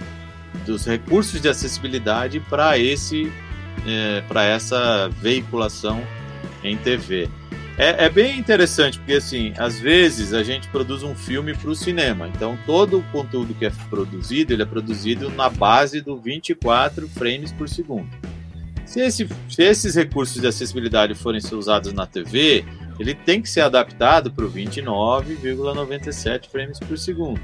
[0.66, 3.32] dos recursos de acessibilidade para esse
[3.86, 6.02] é, para essa veiculação
[6.64, 7.30] em TV.
[7.78, 11.76] É, é, bem interessante porque assim, às vezes a gente produz um filme para o
[11.76, 17.08] cinema, então todo o conteúdo que é produzido ele é produzido na base do 24
[17.10, 18.08] frames por segundo.
[18.86, 22.64] Se, esse, se esses recursos de acessibilidade forem usados na TV,
[23.00, 27.42] ele tem que ser adaptado para o 29,97 frames por segundo.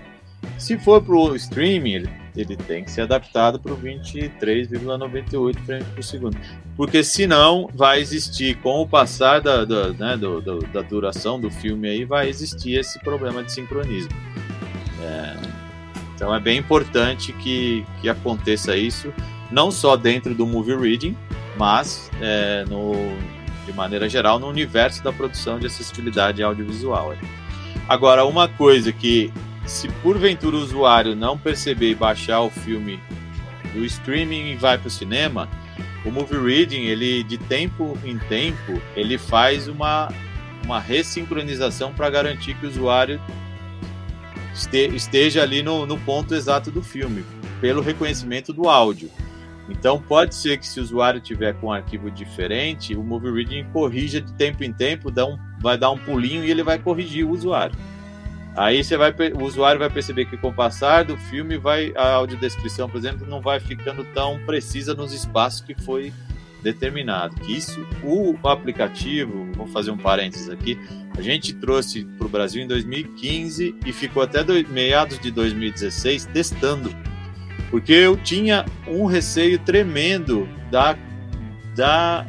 [0.60, 5.88] Se for para o streaming, ele, ele tem que ser adaptado para o 23,98 frames
[5.88, 6.38] por segundo.
[6.76, 11.50] Porque senão vai existir, com o passar da, da, né, do, do, da duração do
[11.50, 14.12] filme aí, vai existir esse problema de sincronismo.
[15.02, 15.36] É,
[16.16, 19.14] então é bem importante que, que aconteça isso,
[19.52, 21.16] não só dentro do movie reading,
[21.58, 22.94] mas é, no,
[23.66, 27.14] de maneira geral, no universo da produção de acessibilidade audiovisual.
[27.88, 29.32] Agora, uma coisa que,
[29.70, 33.00] se porventura o usuário não perceber e baixar o filme
[33.74, 35.48] do streaming e vai para o cinema,
[36.04, 40.12] o Movie Reading, ele de tempo em tempo, ele faz uma,
[40.66, 43.22] uma ressincronização para garantir que o usuário
[44.96, 47.24] esteja ali no, no ponto exato do filme,
[47.62, 49.12] pelo reconhecimento do áudio.
[49.70, 53.66] Então pode ser que se o usuário tiver com um arquivo diferente, o Movie Reading
[53.72, 57.24] corrija de tempo em tempo, dá um, vai dar um pulinho e ele vai corrigir
[57.24, 57.78] o usuário.
[58.60, 62.16] Aí você vai, o usuário vai perceber que com o passar do filme, vai a
[62.16, 66.12] audiodescrição, por exemplo, não vai ficando tão precisa nos espaços que foi
[66.62, 67.38] determinado.
[67.38, 70.78] Que isso, o aplicativo, vou fazer um parênteses aqui,
[71.18, 76.26] a gente trouxe para o Brasil em 2015 e ficou até do, meados de 2016
[76.26, 76.94] testando
[77.70, 80.98] porque eu tinha um receio tremendo da,
[81.76, 82.26] da,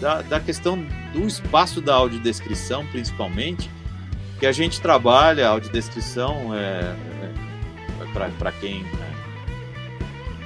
[0.00, 0.82] da, da questão
[1.12, 3.68] do espaço da audiodescrição, principalmente,
[4.38, 6.94] que a gente trabalha a audiodescrição é,
[8.14, 9.14] é, para quem né,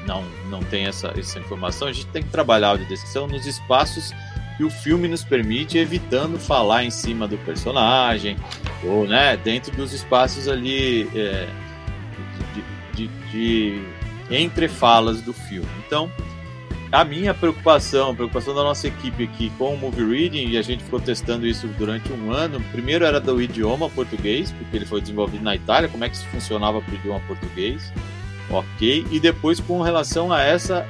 [0.07, 4.13] não, não tem essa, essa informação, a gente tem que trabalhar a audiodescrição nos espaços
[4.57, 8.37] que o filme nos permite, evitando falar em cima do personagem,
[8.85, 11.49] ou né, dentro dos espaços ali é,
[12.95, 13.83] de, de, de
[14.31, 15.69] entre falas do filme.
[15.87, 16.11] Então,
[16.93, 20.63] a minha preocupação, a preocupação da nossa equipe aqui com o Movie Reading, e a
[20.63, 25.01] gente ficou testando isso durante um ano, primeiro era do idioma português, porque ele foi
[25.01, 27.93] desenvolvido na Itália, como é que isso funcionava para o idioma português,
[28.51, 30.85] ok, e depois com relação a essa,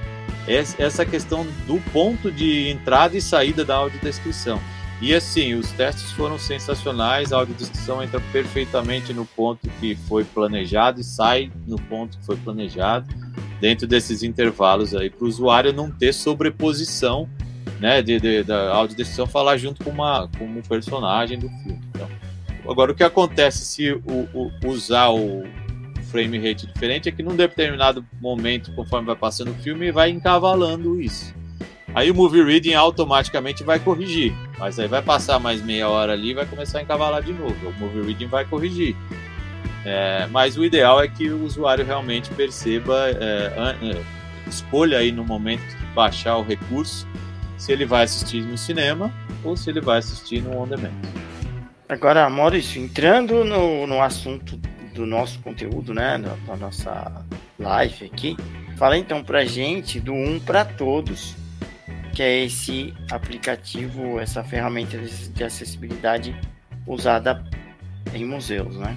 [0.79, 4.59] essa questão do ponto de entrada e saída da audiodescrição.
[5.03, 11.01] E assim, os testes foram sensacionais, a audiodescrição entra perfeitamente no ponto que foi planejado
[11.01, 13.07] e sai no ponto que foi planejado
[13.61, 17.29] dentro desses intervalos aí para o usuário não ter sobreposição,
[17.79, 21.81] né, de, de da audiodescrição falar junto com uma com um personagem do filme.
[21.91, 22.09] Então,
[22.69, 25.45] agora o que acontece se o, o, usar o
[26.11, 31.01] frame rate diferente é que num determinado momento, conforme vai passando o filme, vai encavalando
[31.01, 31.33] isso.
[31.95, 36.33] Aí o movie reading automaticamente vai corrigir, mas aí vai passar mais meia hora ali
[36.33, 37.69] vai começar a encavalar de novo.
[37.69, 38.97] O movie reading vai corrigir.
[39.85, 44.03] É, mas o ideal é que o usuário realmente perceba, é, é,
[44.47, 47.07] escolha aí no momento de baixar o recurso,
[47.57, 49.13] se ele vai assistir no cinema
[49.43, 50.93] ou se ele vai assistir no on demand.
[51.89, 54.57] Agora, Maurício, entrando no, no assunto
[54.95, 57.25] do nosso conteúdo, né, da nossa
[57.59, 58.37] live aqui,
[58.77, 61.35] fala então pra gente do Um para Todos,
[62.15, 66.35] que é esse aplicativo, essa ferramenta de acessibilidade
[66.87, 67.45] usada
[68.13, 68.97] em museus, né?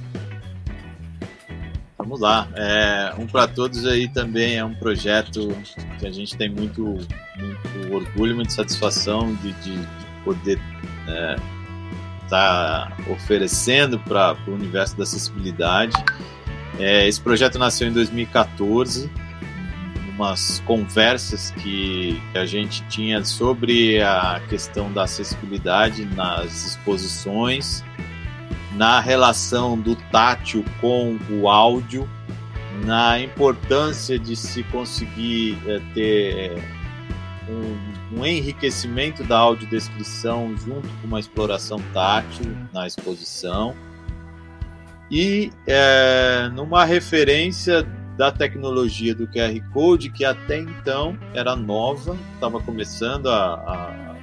[2.04, 2.50] Vamos lá.
[2.54, 5.56] É, um para todos aí também é um projeto
[5.98, 10.60] que a gente tem muito, muito orgulho, muita satisfação de, de, de poder
[11.06, 11.36] estar é,
[12.30, 15.96] tá oferecendo para o universo da acessibilidade.
[16.78, 19.10] É, esse projeto nasceu em 2014,
[20.10, 27.82] umas conversas que a gente tinha sobre a questão da acessibilidade nas exposições
[28.76, 32.10] na relação do tátil com o áudio,
[32.86, 36.64] na importância de se conseguir é, ter
[37.48, 43.76] um, um, enriquecimento da audiodescrição junto com uma exploração tátil na exposição
[45.12, 47.84] e é, numa referência
[48.18, 54.16] da tecnologia do QR Code que até então era nova, estava começando a,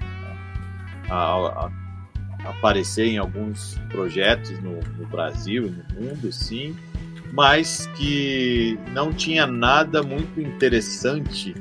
[1.08, 1.79] a, a, a
[2.44, 6.76] aparecer em alguns projetos no, no Brasil e no mundo, sim,
[7.32, 11.54] mas que não tinha nada muito interessante,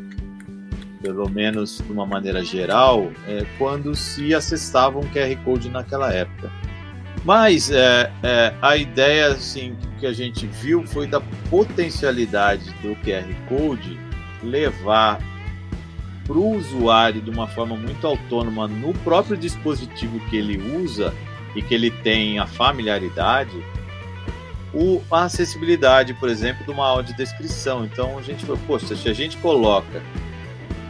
[1.01, 6.51] pelo menos de uma maneira geral, é, quando se acessava um QR Code naquela época.
[7.25, 11.19] Mas é, é, a ideia assim, que a gente viu foi da
[11.49, 13.99] potencialidade do QR Code
[14.41, 15.19] levar
[16.29, 21.11] para o usuário de uma forma muito autônoma no próprio dispositivo que ele usa
[21.55, 23.57] e que ele tem a familiaridade,
[24.71, 27.83] o, a acessibilidade, por exemplo, de uma audiodescrição.
[27.83, 30.03] Então a gente falou, poxa, se a gente coloca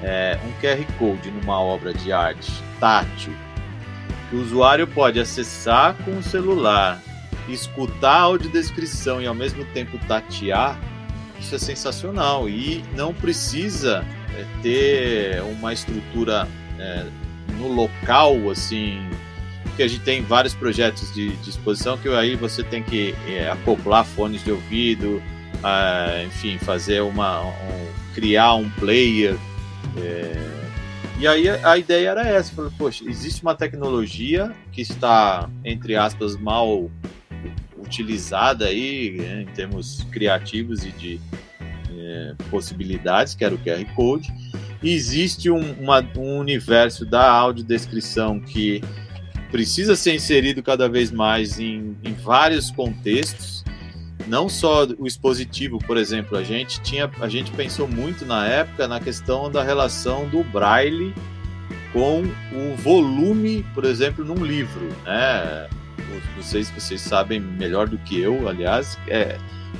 [0.03, 3.31] é, um QR Code numa obra de arte tátil,
[4.29, 7.01] que o usuário pode acessar com o celular,
[7.47, 10.77] escutar a audiodescrição e ao mesmo tempo tatear,
[11.39, 12.49] isso é sensacional.
[12.49, 14.05] E não precisa
[14.35, 17.05] é, ter uma estrutura é,
[17.57, 19.09] no local, assim,
[19.75, 23.49] que a gente tem vários projetos de, de exposição que aí você tem que é,
[23.49, 25.21] acoplar fones de ouvido,
[25.63, 27.53] ah, enfim, fazer uma, um,
[28.13, 29.37] criar um player.
[29.97, 30.59] É,
[31.19, 36.37] e aí a, ideia era essa, falei, poxa, existe uma tecnologia que está, entre aspas,
[36.37, 36.89] mal
[37.77, 41.21] utilizada aí, né, em termos criativos e de,
[42.09, 44.33] é, possibilidades, que era o QR Code.
[44.83, 48.81] Existe um, uma, um universo da audiodescrição que
[49.51, 53.63] precisa ser inserido cada vez mais em, em vários contextos,
[54.27, 58.87] não só o expositivo, por exemplo, a gente tinha, a gente pensou muito na época
[58.87, 61.13] na questão da relação do braille
[61.91, 62.21] com
[62.53, 65.67] o volume, por exemplo, num livro, né?
[66.37, 69.37] Vocês, vocês sabem melhor do que eu, aliás, é,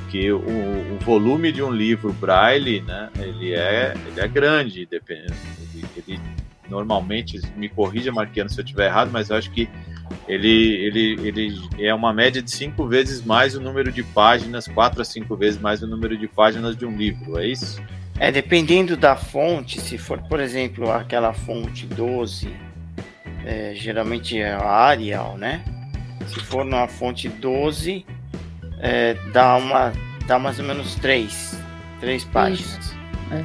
[0.10, 5.34] que o, o, volume de um livro braille, né, ele é, ele é grande, depende,
[5.74, 6.20] ele, ele
[6.70, 9.68] normalmente, me corrija, Marquiano, se eu estiver errado, mas eu acho que
[10.28, 15.02] ele, ele, ele é uma média de cinco vezes mais o número de páginas, quatro
[15.02, 17.82] a cinco vezes mais o número de páginas de um livro, é isso?
[18.20, 22.54] É, dependendo da fonte, se for, por exemplo, aquela fonte 12,
[23.46, 25.64] é, geralmente é a Arial, né?
[26.28, 28.06] Se for numa fonte 12,
[28.80, 29.94] é, dá, uma,
[30.28, 31.60] dá mais ou menos três,
[32.00, 32.94] três páginas.
[33.32, 33.44] É.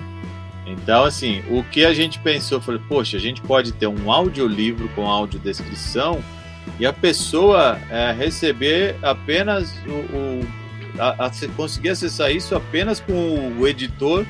[0.66, 4.88] Então, assim, o que a gente pensou foi, poxa, a gente pode ter um audiolivro
[4.90, 6.22] com audiodescrição
[6.78, 10.64] e a pessoa é, receber apenas o, o
[10.98, 14.24] a, a, conseguir acessar isso apenas com o editor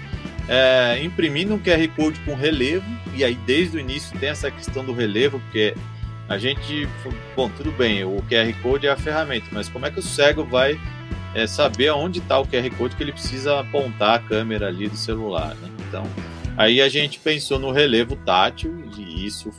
[0.49, 2.85] é, imprimindo um QR Code com relevo,
[3.15, 5.75] e aí desde o início tem essa questão do relevo, porque
[6.29, 6.89] a gente,
[7.37, 10.45] bom, tudo bem, o QR Code é a ferramenta, mas como é que o cego
[10.45, 10.81] vai
[11.35, 14.97] é, saber aonde está o QR Code que ele precisa apontar a câmera ali do
[14.97, 15.69] celular, né?
[15.89, 16.05] Então,
[16.57, 19.51] aí a gente pensou no relevo tátil, e isso,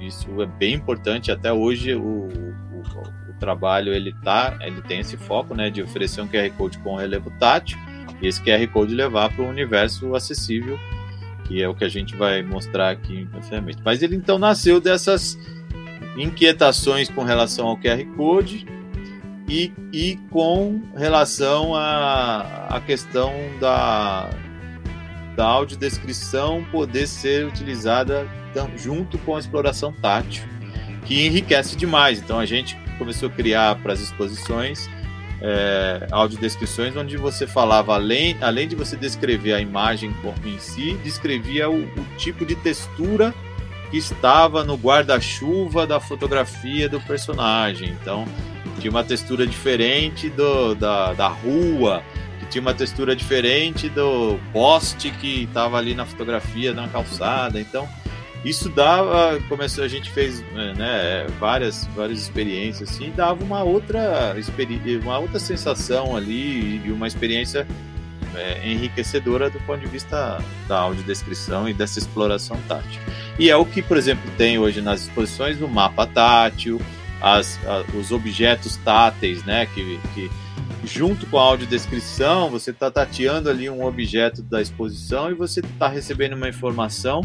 [0.00, 2.82] isso é bem importante, até hoje o, o,
[3.28, 6.94] o trabalho ele, tá, ele tem esse foco, né, de oferecer um QR Code com
[6.94, 7.78] relevo tátil,
[8.20, 10.78] e esse QR Code levar para o universo acessível,
[11.44, 13.82] que é o que a gente vai mostrar aqui na ferramenta.
[13.84, 15.36] Mas ele então nasceu dessas
[16.16, 18.66] inquietações com relação ao QR Code
[19.48, 24.30] e, e com relação à, à questão da,
[25.36, 28.26] da audiodescrição poder ser utilizada
[28.76, 30.44] junto com a exploração tátil,
[31.06, 32.18] que enriquece demais.
[32.18, 34.88] Então a gente começou a criar para as exposições
[35.40, 41.68] é, audiodescrições onde você falava, além, além de você descrever a imagem em si, descrevia
[41.68, 43.34] o, o tipo de textura
[43.92, 47.90] que estava no guarda-chuva da fotografia do personagem.
[47.90, 48.26] Então,
[48.80, 52.02] tinha uma textura diferente do, da, da rua,
[52.40, 57.60] que tinha uma textura diferente do poste que estava ali na fotografia na calçada.
[57.60, 57.86] Então,
[58.42, 64.34] isso dava, começou a gente fez é, né, várias várias experiências assim, dava uma outra
[65.04, 67.66] uma outra sensação ali e uma experiência
[68.34, 73.00] é, enriquecedora do ponto de vista da audiodescrição e dessa exploração tátil.
[73.38, 76.80] E é o que, por exemplo, tem hoje nas exposições o mapa tátil,
[77.20, 80.30] as, a, os objetos táteis, né, que, que
[80.84, 85.88] junto com a audiodescrição, você está tateando ali um objeto da exposição e você está
[85.88, 87.24] recebendo uma informação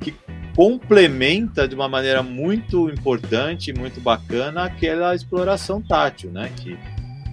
[0.00, 0.14] que
[0.54, 6.50] complementa de uma maneira muito importante, muito bacana aquela exploração tátil, né?
[6.56, 6.76] Que,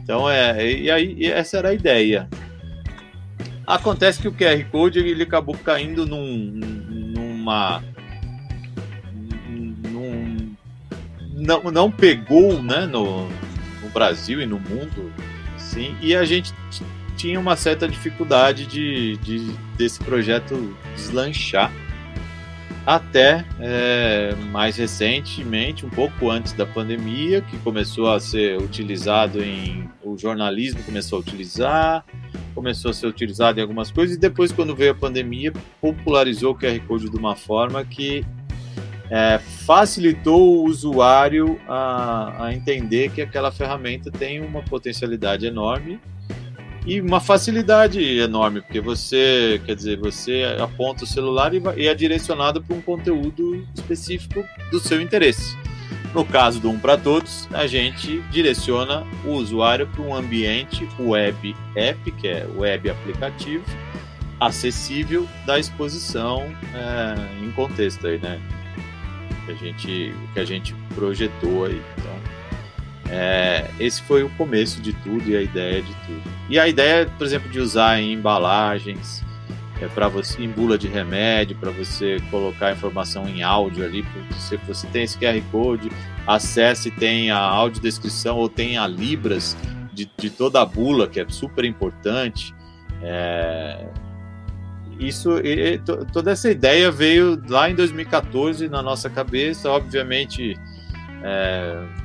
[0.04, 2.28] então é e aí e essa era a ideia.
[3.66, 6.52] Acontece que o QR Code ele acabou caindo num,
[7.16, 7.82] numa
[11.34, 12.86] não, não pegou, né?
[12.86, 15.12] No, no Brasil e no mundo,
[15.58, 15.96] sim.
[16.02, 16.54] E a gente
[17.16, 21.72] tinha uma certa dificuldade de, de desse projeto deslanchar
[22.86, 29.90] até é, mais recentemente, um pouco antes da pandemia, que começou a ser utilizado em.
[30.04, 32.06] O jornalismo começou a utilizar,
[32.54, 36.56] começou a ser utilizado em algumas coisas, e depois, quando veio a pandemia, popularizou o
[36.56, 38.26] QR Code de uma forma que
[39.10, 46.00] é, facilitou o usuário a, a entender que aquela ferramenta tem uma potencialidade enorme
[46.86, 51.88] e uma facilidade enorme, porque você, quer dizer, você aponta o celular e, vai, e
[51.88, 55.58] é direcionado para um conteúdo específico do seu interesse.
[56.14, 61.56] No caso do Um para Todos, a gente direciona o usuário para um ambiente web
[61.76, 63.64] app, que é web aplicativo,
[64.40, 66.44] acessível da exposição
[66.76, 68.40] é, em contexto aí, né?
[69.46, 71.82] Que a gente, que a gente projetou aí.
[71.98, 72.14] Então,
[73.10, 76.24] é, esse foi o começo de tudo e a ideia de tudo.
[76.50, 79.24] E a ideia, por exemplo, de usar em embalagens,
[79.82, 84.06] é para você em bula de remédio, para você colocar informação em áudio ali,
[84.38, 85.92] se você tem esse QR Code,
[86.26, 89.58] acesse, tem a audiodescrição ou tem a Libras
[89.94, 92.54] de, de toda a bula, que é super importante.
[93.02, 93.86] É,
[95.00, 95.80] isso, e,
[96.12, 100.58] toda essa ideia veio lá em 2014 na nossa cabeça, obviamente.
[101.24, 102.04] É,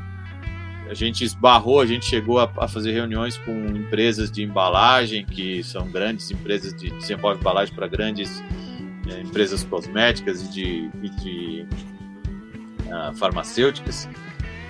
[0.90, 5.62] a gente esbarrou, a gente chegou a, a, fazer reuniões com empresas de embalagem, que
[5.62, 8.42] são grandes empresas de desenvolve embalagem para grandes
[9.10, 11.66] é, empresas cosméticas e de, e de
[12.86, 14.08] uh, farmacêuticas,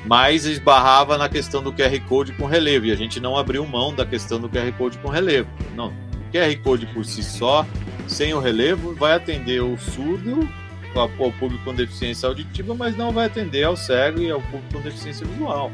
[0.06, 3.94] mas esbarrava na questão do QR Code com relevo, e a gente não abriu mão
[3.94, 5.48] da questão do QR Code com relevo.
[5.74, 5.92] Não,
[6.32, 7.64] QR Code por si só,
[8.09, 10.48] sem o relevo, vai atender o surdo,
[10.94, 14.80] ao público com deficiência auditiva, mas não vai atender ao cego e ao público com
[14.80, 15.70] deficiência visual.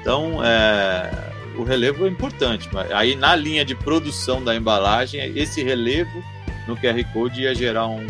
[0.00, 1.10] Então, é,
[1.56, 2.68] o relevo é importante.
[2.92, 6.22] Aí, na linha de produção da embalagem, esse relevo
[6.66, 8.06] no QR Code ia gerar um,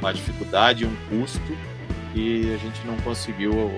[0.00, 1.56] uma dificuldade, um custo,
[2.14, 3.72] e a gente não conseguiu,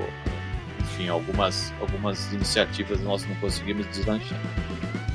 [0.80, 4.40] enfim, algumas, algumas iniciativas nós não conseguimos deslanchar.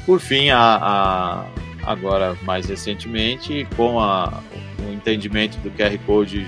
[0.06, 1.45] Por fim, a, a,
[1.86, 4.42] agora mais recentemente, com a,
[4.88, 6.46] o entendimento do QR Code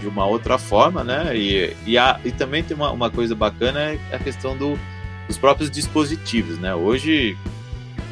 [0.00, 1.36] de uma outra forma, né?
[1.36, 4.78] E, e, a, e também tem uma, uma coisa bacana é a questão do
[5.26, 6.74] dos próprios dispositivos, né?
[6.74, 7.36] Hoje,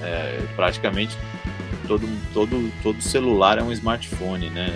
[0.02, 1.16] é, praticamente
[1.86, 4.72] todo, todo, todo celular é um smartphone, né?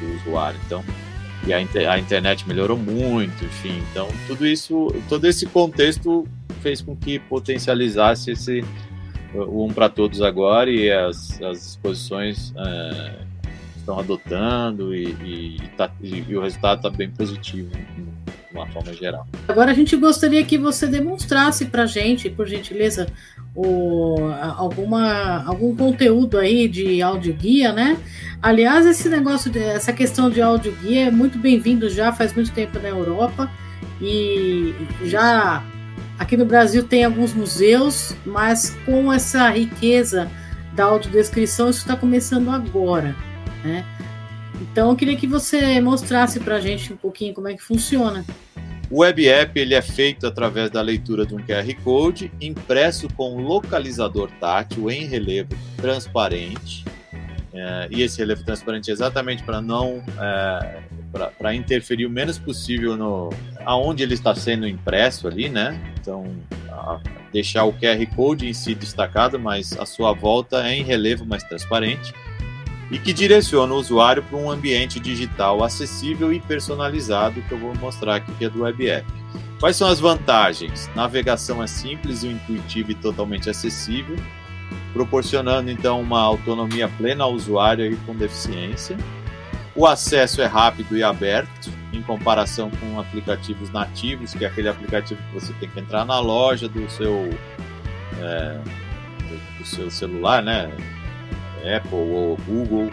[0.00, 0.58] Do usuário.
[0.66, 0.84] Então,
[1.46, 3.82] e a, a internet melhorou muito, enfim.
[3.90, 6.26] Então, tudo isso, todo esse contexto
[6.62, 8.64] fez com que potencializasse esse
[9.34, 13.14] um para todos agora e as, as exposições é,
[13.76, 18.04] estão adotando e, e, tá, e, e o resultado está bem positivo de
[18.52, 19.26] uma forma geral.
[19.48, 23.08] Agora a gente gostaria que você demonstrasse para gente, por gentileza,
[23.54, 24.16] o,
[24.56, 27.98] alguma, algum conteúdo aí de audioguia, né?
[28.40, 32.78] Aliás, esse negócio, de, essa questão de audioguia é muito bem-vindo já faz muito tempo
[32.78, 33.50] na Europa
[34.00, 34.74] e
[35.04, 35.62] já
[36.18, 40.30] aqui no Brasil tem alguns museus, mas com essa riqueza
[40.74, 43.14] da audiodescrição, isso está começando agora,
[43.64, 43.84] né?
[44.60, 48.24] Então eu queria que você mostrasse para a gente um pouquinho como é que funciona.
[48.90, 53.40] O web app ele é feito através da leitura de um QR Code impresso com
[53.40, 56.84] localizador tátil em relevo transparente.
[57.52, 60.82] É, e esse relevo transparente é exatamente para não é,
[61.38, 63.30] para interferir o menos possível no
[63.64, 65.80] aonde ele está sendo impresso ali, né?
[65.98, 66.24] Então
[66.68, 67.00] a,
[67.32, 71.42] deixar o QR Code em si destacado, mas a sua volta é em relevo mais
[71.44, 72.12] transparente
[72.90, 77.74] e que direciona o usuário para um ambiente digital acessível e personalizado que eu vou
[77.76, 79.06] mostrar aqui que é do Web App.
[79.58, 80.90] Quais são as vantagens?
[80.94, 84.16] Navegação é simples, intuitiva e totalmente acessível,
[84.92, 88.96] proporcionando então uma autonomia plena ao usuário com deficiência.
[89.76, 95.20] O acesso é rápido e aberto, em comparação com aplicativos nativos, que é aquele aplicativo
[95.22, 97.28] que você tem que entrar na loja do seu,
[98.20, 98.60] é,
[99.58, 100.70] do seu celular, né?
[101.76, 102.90] Apple ou Google,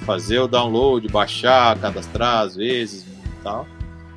[0.00, 3.66] fazer o download, baixar, cadastrar às vezes e tal.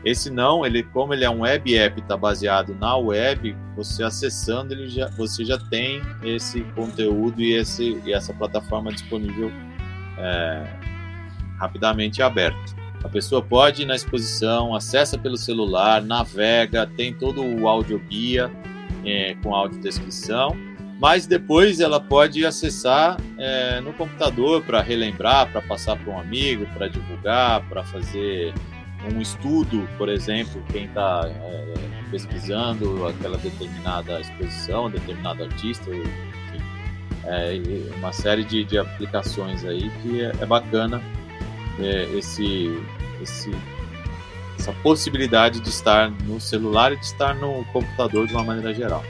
[0.04, 4.74] Esse não, ele como ele é um web app, está baseado na web, você acessando
[4.74, 9.52] ele já, você já tem esse conteúdo e, esse, e essa plataforma disponível
[10.18, 10.87] é,
[11.58, 12.76] rapidamente aberto.
[13.04, 18.52] A pessoa pode ir na exposição, acessa pelo celular, navega, tem todo o áudio guia
[19.06, 20.56] é, com audiodescrição
[21.00, 26.66] mas depois ela pode acessar é, no computador para relembrar, para passar para um amigo,
[26.74, 28.54] para divulgar, para fazer
[29.14, 31.74] um estudo, por exemplo, quem está é,
[32.10, 36.64] pesquisando aquela determinada exposição, determinado artista, enfim,
[37.26, 37.62] é,
[37.98, 41.00] uma série de, de, aplicações aí que é, é bacana
[41.80, 42.78] é, esse,
[43.22, 43.52] esse,
[44.58, 49.04] essa possibilidade de estar no celular e de estar no computador de uma maneira geral.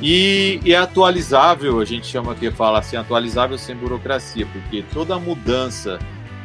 [0.00, 5.98] E, é atualizável, a gente chama aqui, fala assim, atualizável sem burocracia, porque toda mudança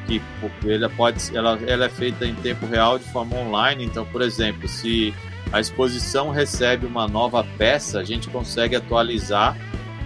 [0.05, 0.21] que
[0.65, 3.83] ela pode, ela, ela é feita em tempo real de forma online.
[3.83, 5.13] Então, por exemplo, se
[5.51, 9.57] a exposição recebe uma nova peça, a gente consegue atualizar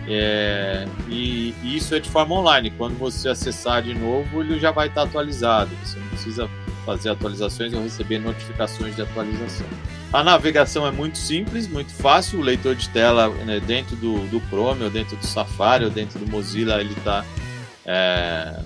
[0.07, 2.71] é, e, e, isso é de forma online.
[2.71, 5.69] Quando você acessar de novo, ele já vai estar atualizado.
[5.83, 6.49] Você não precisa
[6.85, 9.67] fazer atualizações ou receber notificações de atualização.
[10.11, 12.39] A navegação é muito simples, muito fácil.
[12.39, 16.19] O leitor de tela né, dentro do, do Chrome, ou dentro do Safari, ou dentro
[16.19, 17.23] do Mozilla, ele está
[17.85, 18.59] é,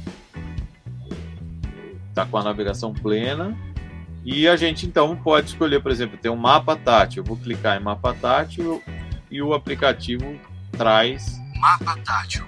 [2.13, 3.55] tá com a navegação plena.
[4.23, 7.21] E a gente então pode escolher, por exemplo, tem um mapa tátil.
[7.21, 8.81] Eu vou clicar em mapa tátil
[9.29, 10.39] e o aplicativo
[10.75, 11.41] traz.
[11.55, 12.45] Mapa tátil.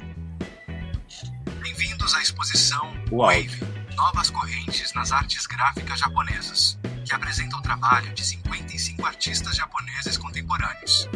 [1.62, 3.64] Bem-vindos à exposição Wave
[3.96, 11.10] Novas correntes nas artes gráficas japonesas que apresenta o trabalho de 55 artistas japoneses contemporâneos.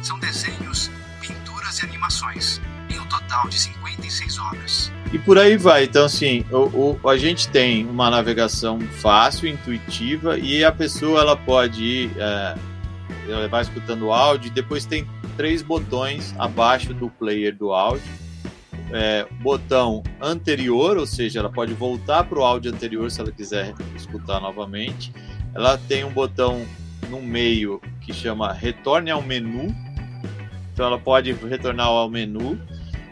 [0.00, 4.92] São desenhos, pinturas e animações, em um total de 56 obras.
[5.12, 5.84] E por aí vai.
[5.84, 11.36] Então, assim, o, o, a gente tem uma navegação fácil, intuitiva, e a pessoa ela
[11.36, 12.54] pode ir, é,
[13.30, 15.06] ela vai escutando o áudio, depois tem
[15.36, 18.20] três botões abaixo do player do áudio.
[18.92, 23.72] É, botão anterior, ou seja, ela pode voltar para o áudio anterior se ela quiser
[23.94, 25.12] escutar novamente.
[25.54, 26.66] Ela tem um botão
[27.08, 29.74] no meio que chama retorne ao menu.
[30.72, 32.60] Então ela pode retornar ao menu.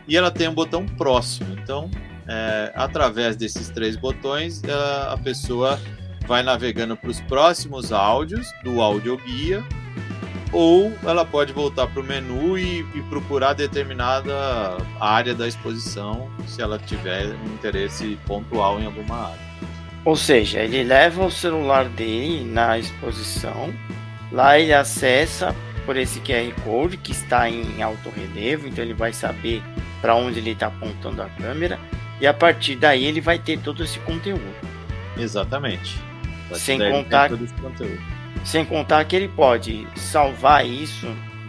[0.06, 1.56] E ela tem um botão próximo.
[1.62, 1.90] Então,
[2.26, 5.78] é, através desses três botões, a, a pessoa
[6.26, 9.64] vai navegando para os próximos áudios do audioguia
[10.52, 16.62] ou ela pode voltar para o menu e, e, procurar determinada área da exposição se
[16.62, 19.48] ela tiver um interesse pontual em alguma área.
[20.04, 23.74] Ou seja, ele leva o celular dele na exposição,
[24.32, 29.12] lá ele acessa por esse QR Code que está em alto relevo, então ele vai
[29.12, 29.62] saber
[30.00, 31.78] para onde ele está apontando a câmera
[32.20, 34.54] e a partir daí ele vai ter todo esse conteúdo.
[35.16, 35.98] Exatamente.
[36.54, 37.30] Sem contar
[38.48, 41.06] sem contar que ele pode salvar isso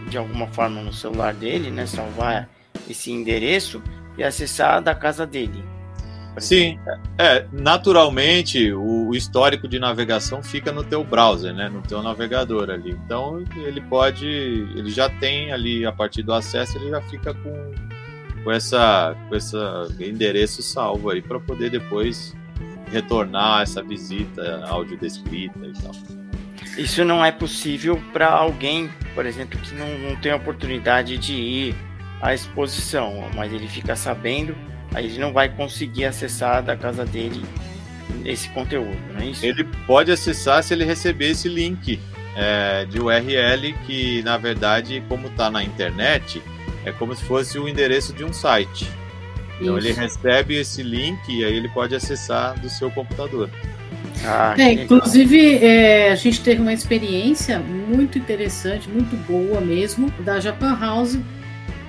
[0.09, 1.85] de alguma forma no celular dele, né?
[1.85, 2.49] Salvar
[2.89, 3.81] esse endereço
[4.17, 5.63] e acessar da casa dele.
[6.37, 6.77] Sim,
[7.17, 12.91] é, naturalmente o histórico de navegação fica no teu browser, né, no teu navegador ali.
[12.91, 17.71] Então ele pode, ele já tem ali a partir do acesso, ele já fica com
[18.43, 19.55] com essa com esse
[19.99, 22.35] endereço salvo aí para poder depois
[22.91, 26.18] retornar essa visita áudio descrita e tal.
[26.79, 31.33] Isso não é possível para alguém, por exemplo, que não, não tem a oportunidade de
[31.33, 31.75] ir
[32.21, 34.55] à exposição, mas ele fica sabendo,
[34.93, 37.43] aí ele não vai conseguir acessar da casa dele
[38.25, 39.45] esse conteúdo, não é isso?
[39.45, 41.99] Ele pode acessar se ele receber esse link
[42.35, 46.41] é, de URL que, na verdade, como está na internet,
[46.85, 48.89] é como se fosse o endereço de um site.
[49.59, 49.87] Então Isso.
[49.87, 53.49] ele recebe esse link e aí ele pode acessar do seu computador.
[54.25, 60.39] Ah, é, inclusive, é, a gente teve uma experiência muito interessante, muito boa mesmo, da
[60.39, 61.17] Japan House,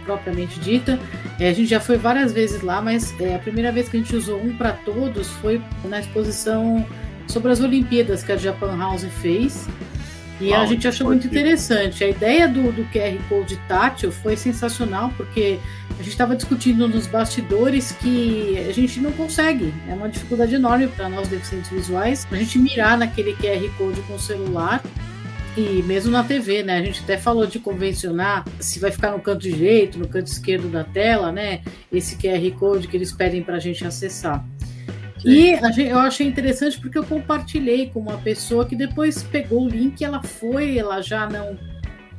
[0.05, 0.99] propriamente dita.
[1.39, 4.01] É, a gente já foi várias vezes lá, mas é, a primeira vez que a
[4.01, 6.87] gente usou um para todos foi na exposição
[7.26, 9.68] sobre as Olimpíadas que a Japan House fez.
[10.41, 12.03] E a gente achou muito interessante.
[12.03, 15.59] A ideia do, do QR Code tátil foi sensacional, porque
[16.01, 19.72] a gente estava discutindo nos bastidores que a gente não consegue.
[19.86, 24.14] É uma dificuldade enorme para nós deficientes visuais a gente mirar naquele QR Code com
[24.14, 24.82] o celular.
[25.59, 26.78] E mesmo na TV, né?
[26.78, 30.70] A gente até falou de convencionar se vai ficar no canto direito, no canto esquerdo
[30.70, 31.61] da tela, né?
[31.92, 34.42] Esse QR Code que eles pedem para a gente acessar.
[35.22, 40.03] E eu achei interessante porque eu compartilhei com uma pessoa que depois pegou o link,
[40.03, 41.59] ela foi, ela já não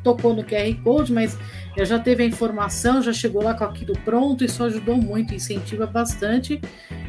[0.04, 1.38] tocou no QR Code, mas
[1.78, 6.60] já teve a informação, já chegou lá com aquilo pronto, isso ajudou muito, incentiva bastante.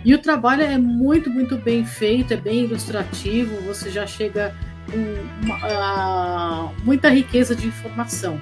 [0.04, 4.54] E o trabalho é muito, muito bem feito, é bem ilustrativo, você já chega
[4.90, 8.40] com uma, uh, muita riqueza de informação.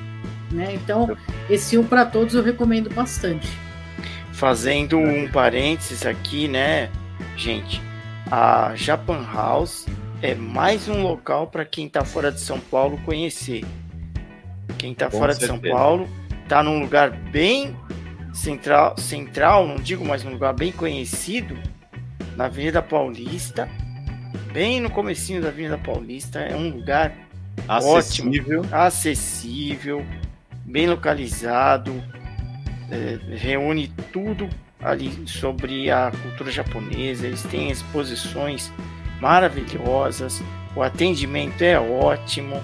[0.50, 0.74] Né?
[0.74, 1.16] Então,
[1.48, 3.48] esse um para todos eu recomendo bastante.
[4.32, 6.90] Fazendo um parênteses aqui, né?
[7.36, 7.80] Gente,
[8.30, 9.86] a Japan House
[10.22, 13.64] é mais um local para quem está fora de São Paulo conhecer.
[14.80, 15.58] Quem está fora certeza.
[15.58, 16.08] de São Paulo
[16.42, 17.76] está num lugar bem
[18.32, 21.54] central, central, não digo mais um lugar bem conhecido,
[22.34, 23.68] na Avenida Paulista,
[24.54, 27.12] bem no comecinho da Avenida Paulista, é um lugar
[27.68, 30.06] acessível, ótimo, acessível,
[30.64, 32.02] bem localizado,
[32.90, 34.48] é, reúne tudo
[34.82, 38.72] ali sobre a cultura japonesa, eles têm exposições
[39.20, 40.42] maravilhosas,
[40.74, 42.58] o atendimento é ótimo.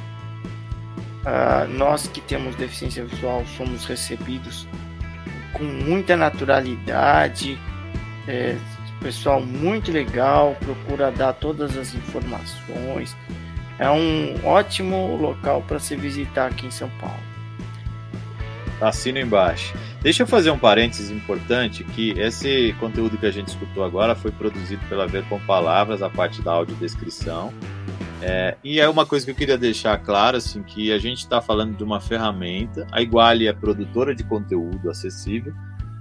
[1.27, 4.69] Uh, nós que temos deficiência visual somos recebidos
[5.53, 7.59] com muita naturalidade,
[8.29, 8.57] é,
[9.07, 13.17] pessoal muito legal, procura dar todas as informações.
[13.79, 17.21] É um ótimo local para se visitar aqui em São Paulo.
[18.81, 19.75] Assino embaixo.
[20.03, 24.31] Deixa eu fazer um parênteses importante que esse conteúdo que a gente escutou agora foi
[24.31, 27.53] produzido pela Ver com Palavras, a parte da audiodescrição.
[28.23, 31.41] É, e é uma coisa que eu queria deixar claro, assim, que a gente está
[31.41, 35.53] falando de uma ferramenta, a Iguale é produtora de conteúdo acessível,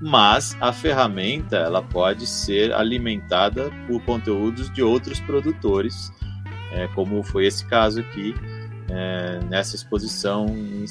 [0.02, 6.12] mas a ferramenta ela pode ser alimentada por conteúdos de outros produtores,
[6.72, 8.34] é, como foi esse caso aqui,
[8.90, 10.86] é, nessa exposição em,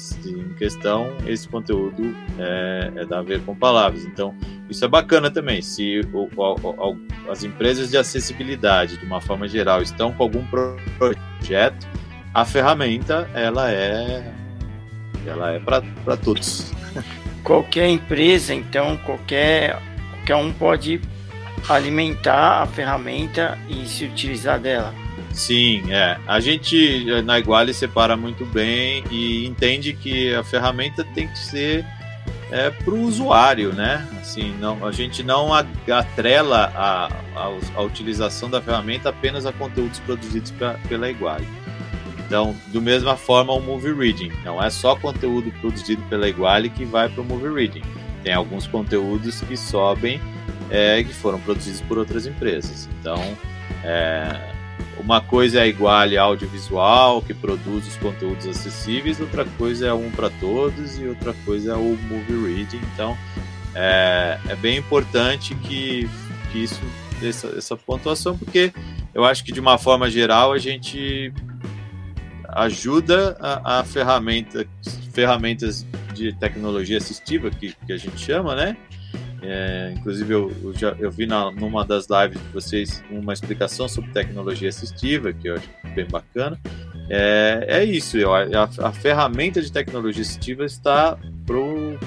[0.57, 4.05] questão, esse conteúdo é, é da ver com palavras.
[4.05, 4.35] Então,
[4.69, 5.61] isso é bacana também.
[5.61, 6.97] Se o, o, o,
[7.29, 10.45] as empresas de acessibilidade, de uma forma geral, estão com algum
[10.97, 11.87] projeto,
[12.33, 14.33] a ferramenta ela é
[15.25, 16.71] ela é para todos.
[17.43, 19.79] Qualquer empresa, então, qualquer,
[20.11, 20.99] qualquer um pode
[21.69, 24.93] alimentar a ferramenta e se utilizar dela.
[25.35, 26.17] Sim, é.
[26.25, 31.85] A gente na Iguale separa muito bem e entende que a ferramenta tem que ser
[32.49, 34.07] é, para o usuário, né?
[34.21, 39.99] Assim, não, a gente não atrela a, a, a, utilização da ferramenta apenas a conteúdos
[39.99, 41.47] produzidos pra, pela Iguale.
[42.25, 44.31] Então, do mesma forma, o Movie Reading.
[44.45, 47.83] Não é só conteúdo produzido pela Iguale que vai para o Movie Reading.
[48.23, 50.21] Tem alguns conteúdos que sobem
[50.71, 52.89] é, que foram produzidos por outras empresas.
[52.99, 53.21] Então,
[53.83, 54.54] é,
[54.97, 60.09] uma coisa é a Iguale Audiovisual, que produz os conteúdos acessíveis, outra coisa é um
[60.11, 62.81] para todos e outra coisa é o Movie Reading.
[62.93, 63.17] Então,
[63.75, 66.09] é, é bem importante que,
[66.51, 66.81] que isso,
[67.21, 68.73] essa, essa pontuação, porque
[69.13, 71.31] eu acho que de uma forma geral a gente
[72.47, 74.65] ajuda a, a ferramenta,
[75.13, 78.77] ferramentas de tecnologia assistiva, que, que a gente chama, né?
[79.41, 83.87] É, inclusive, eu, eu, já, eu vi na, numa das lives de vocês uma explicação
[83.87, 86.59] sobre tecnologia assistiva, que eu acho bem bacana.
[87.09, 91.99] É, é isso, a, a ferramenta de tecnologia assistiva está para o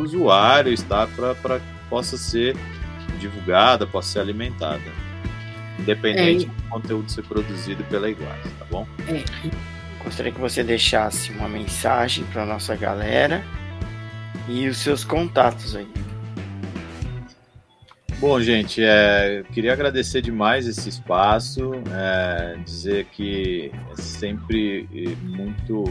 [0.00, 2.56] usuário, está para que possa ser
[3.18, 4.80] divulgada, possa ser alimentada,
[5.78, 8.86] independente é, do conteúdo ser produzido pela Iguais, tá bom?
[9.08, 9.24] É.
[10.04, 13.44] Gostaria que você deixasse uma mensagem para nossa galera
[14.48, 15.88] e os seus contatos aí.
[18.20, 24.88] Bom, gente, é, queria agradecer demais esse espaço, é, dizer que é sempre
[25.22, 25.84] muito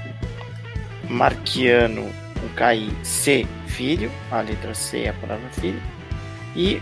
[1.09, 5.81] Marquiano com KI C Filho, a letra C é a palavra filho,
[6.57, 6.81] e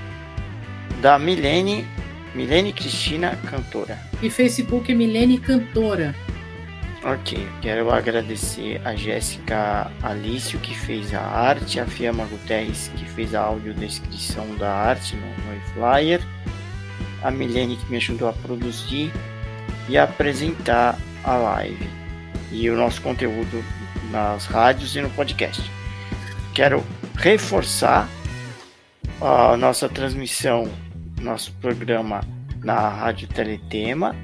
[1.00, 1.86] da Milene,
[2.34, 3.98] Milene Cristina Cantora.
[4.22, 6.14] E Facebook Milene Cantora.
[7.04, 13.34] Ok, quero agradecer a Jéssica Alício que fez a arte, a Fiamma Guterres que fez
[13.36, 16.20] a audiodescrição da arte no, no flyer
[17.22, 19.12] a Milene que me ajudou a produzir
[19.88, 21.88] e a apresentar a live
[22.50, 23.62] e o nosso conteúdo
[24.10, 25.62] nas rádios e no podcast.
[26.54, 26.84] Quero
[27.16, 28.08] reforçar
[29.20, 30.70] a nossa transmissão,
[31.20, 32.20] nosso programa
[32.62, 34.14] na Rádio Teletema,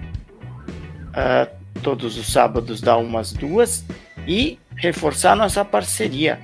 [1.11, 3.85] uh, todos os sábados da umas duas
[4.27, 6.41] e reforçar nossa parceria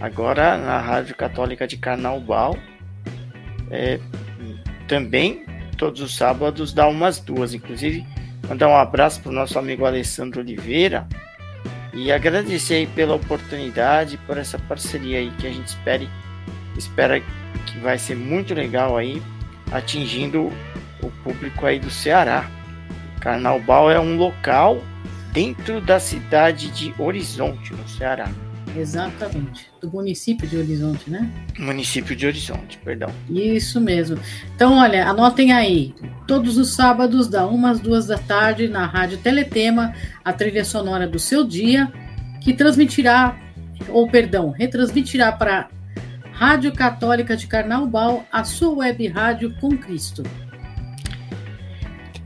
[0.00, 2.56] agora na Rádio Católica de Carnaubal.
[3.70, 4.00] É,
[4.86, 5.44] também
[5.76, 7.54] todos os sábados, dá umas duas.
[7.54, 8.04] Inclusive,
[8.48, 11.06] mandar um abraço para o nosso amigo Alessandro Oliveira
[11.98, 16.08] e agradecer pela oportunidade, por essa parceria aí que a gente espere,
[16.76, 17.20] espera
[17.66, 19.20] que vai ser muito legal aí,
[19.72, 20.52] atingindo
[21.02, 22.48] o público aí do Ceará.
[23.20, 24.80] Carnaubal é um local
[25.32, 28.30] dentro da cidade de Horizonte, no Ceará.
[28.78, 29.68] Exatamente.
[29.80, 31.28] Do município de Horizonte, né?
[31.58, 33.12] Município de Horizonte, perdão.
[33.28, 34.18] Isso mesmo.
[34.54, 35.94] Então, olha, anotem aí.
[36.26, 41.06] Todos os sábados, da 1 às 2 da tarde, na Rádio Teletema, a trilha sonora
[41.08, 41.92] do seu dia,
[42.40, 43.36] que transmitirá,
[43.88, 45.68] ou perdão, retransmitirá para
[46.32, 50.22] Rádio Católica de Carnaubal, a sua web rádio com Cristo.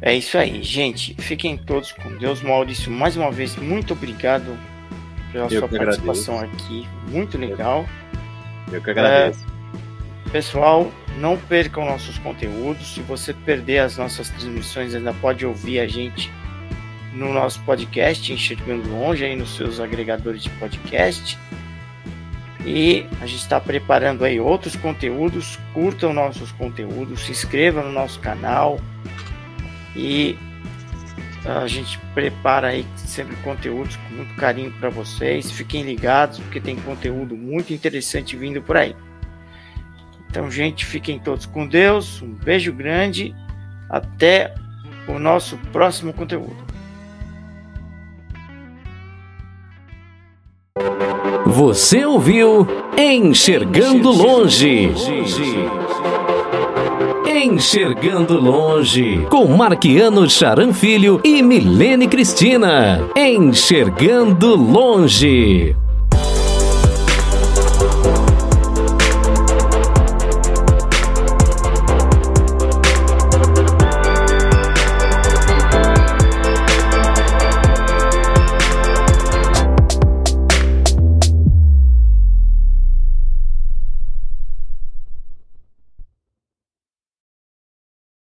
[0.03, 1.14] É isso aí, gente.
[1.14, 2.42] Fiquem todos com Deus.
[2.42, 4.59] Maurício, mais uma vez, muito obrigado
[5.32, 6.64] pela Eu sua participação agradeço.
[6.64, 6.88] aqui.
[7.08, 7.86] Muito legal.
[8.70, 9.44] Eu que agradeço.
[10.26, 12.94] É, pessoal, não percam nossos conteúdos.
[12.94, 16.30] Se você perder as nossas transmissões, ainda pode ouvir a gente
[17.12, 21.38] no nosso podcast, Enxergando Longe, aí nos seus agregadores de podcast.
[22.64, 25.58] E a gente está preparando aí outros conteúdos.
[25.74, 28.80] Curtam nossos conteúdos, se inscreva no nosso canal.
[29.96, 30.38] E
[31.45, 35.51] a gente prepara aí sempre conteúdos com muito carinho para vocês.
[35.51, 38.95] Fiquem ligados porque tem conteúdo muito interessante vindo por aí.
[40.30, 42.22] Então, gente, fiquem todos com Deus.
[42.22, 43.34] Um beijo grande.
[43.90, 44.55] Até
[45.07, 46.57] o nosso próximo conteúdo.
[51.45, 52.66] Você ouviu
[52.97, 54.90] Enxergando Longe.
[57.34, 63.00] Enxergando Longe, com Marquiano Charan Filho e Milene Cristina.
[63.16, 65.74] Enxergando Longe.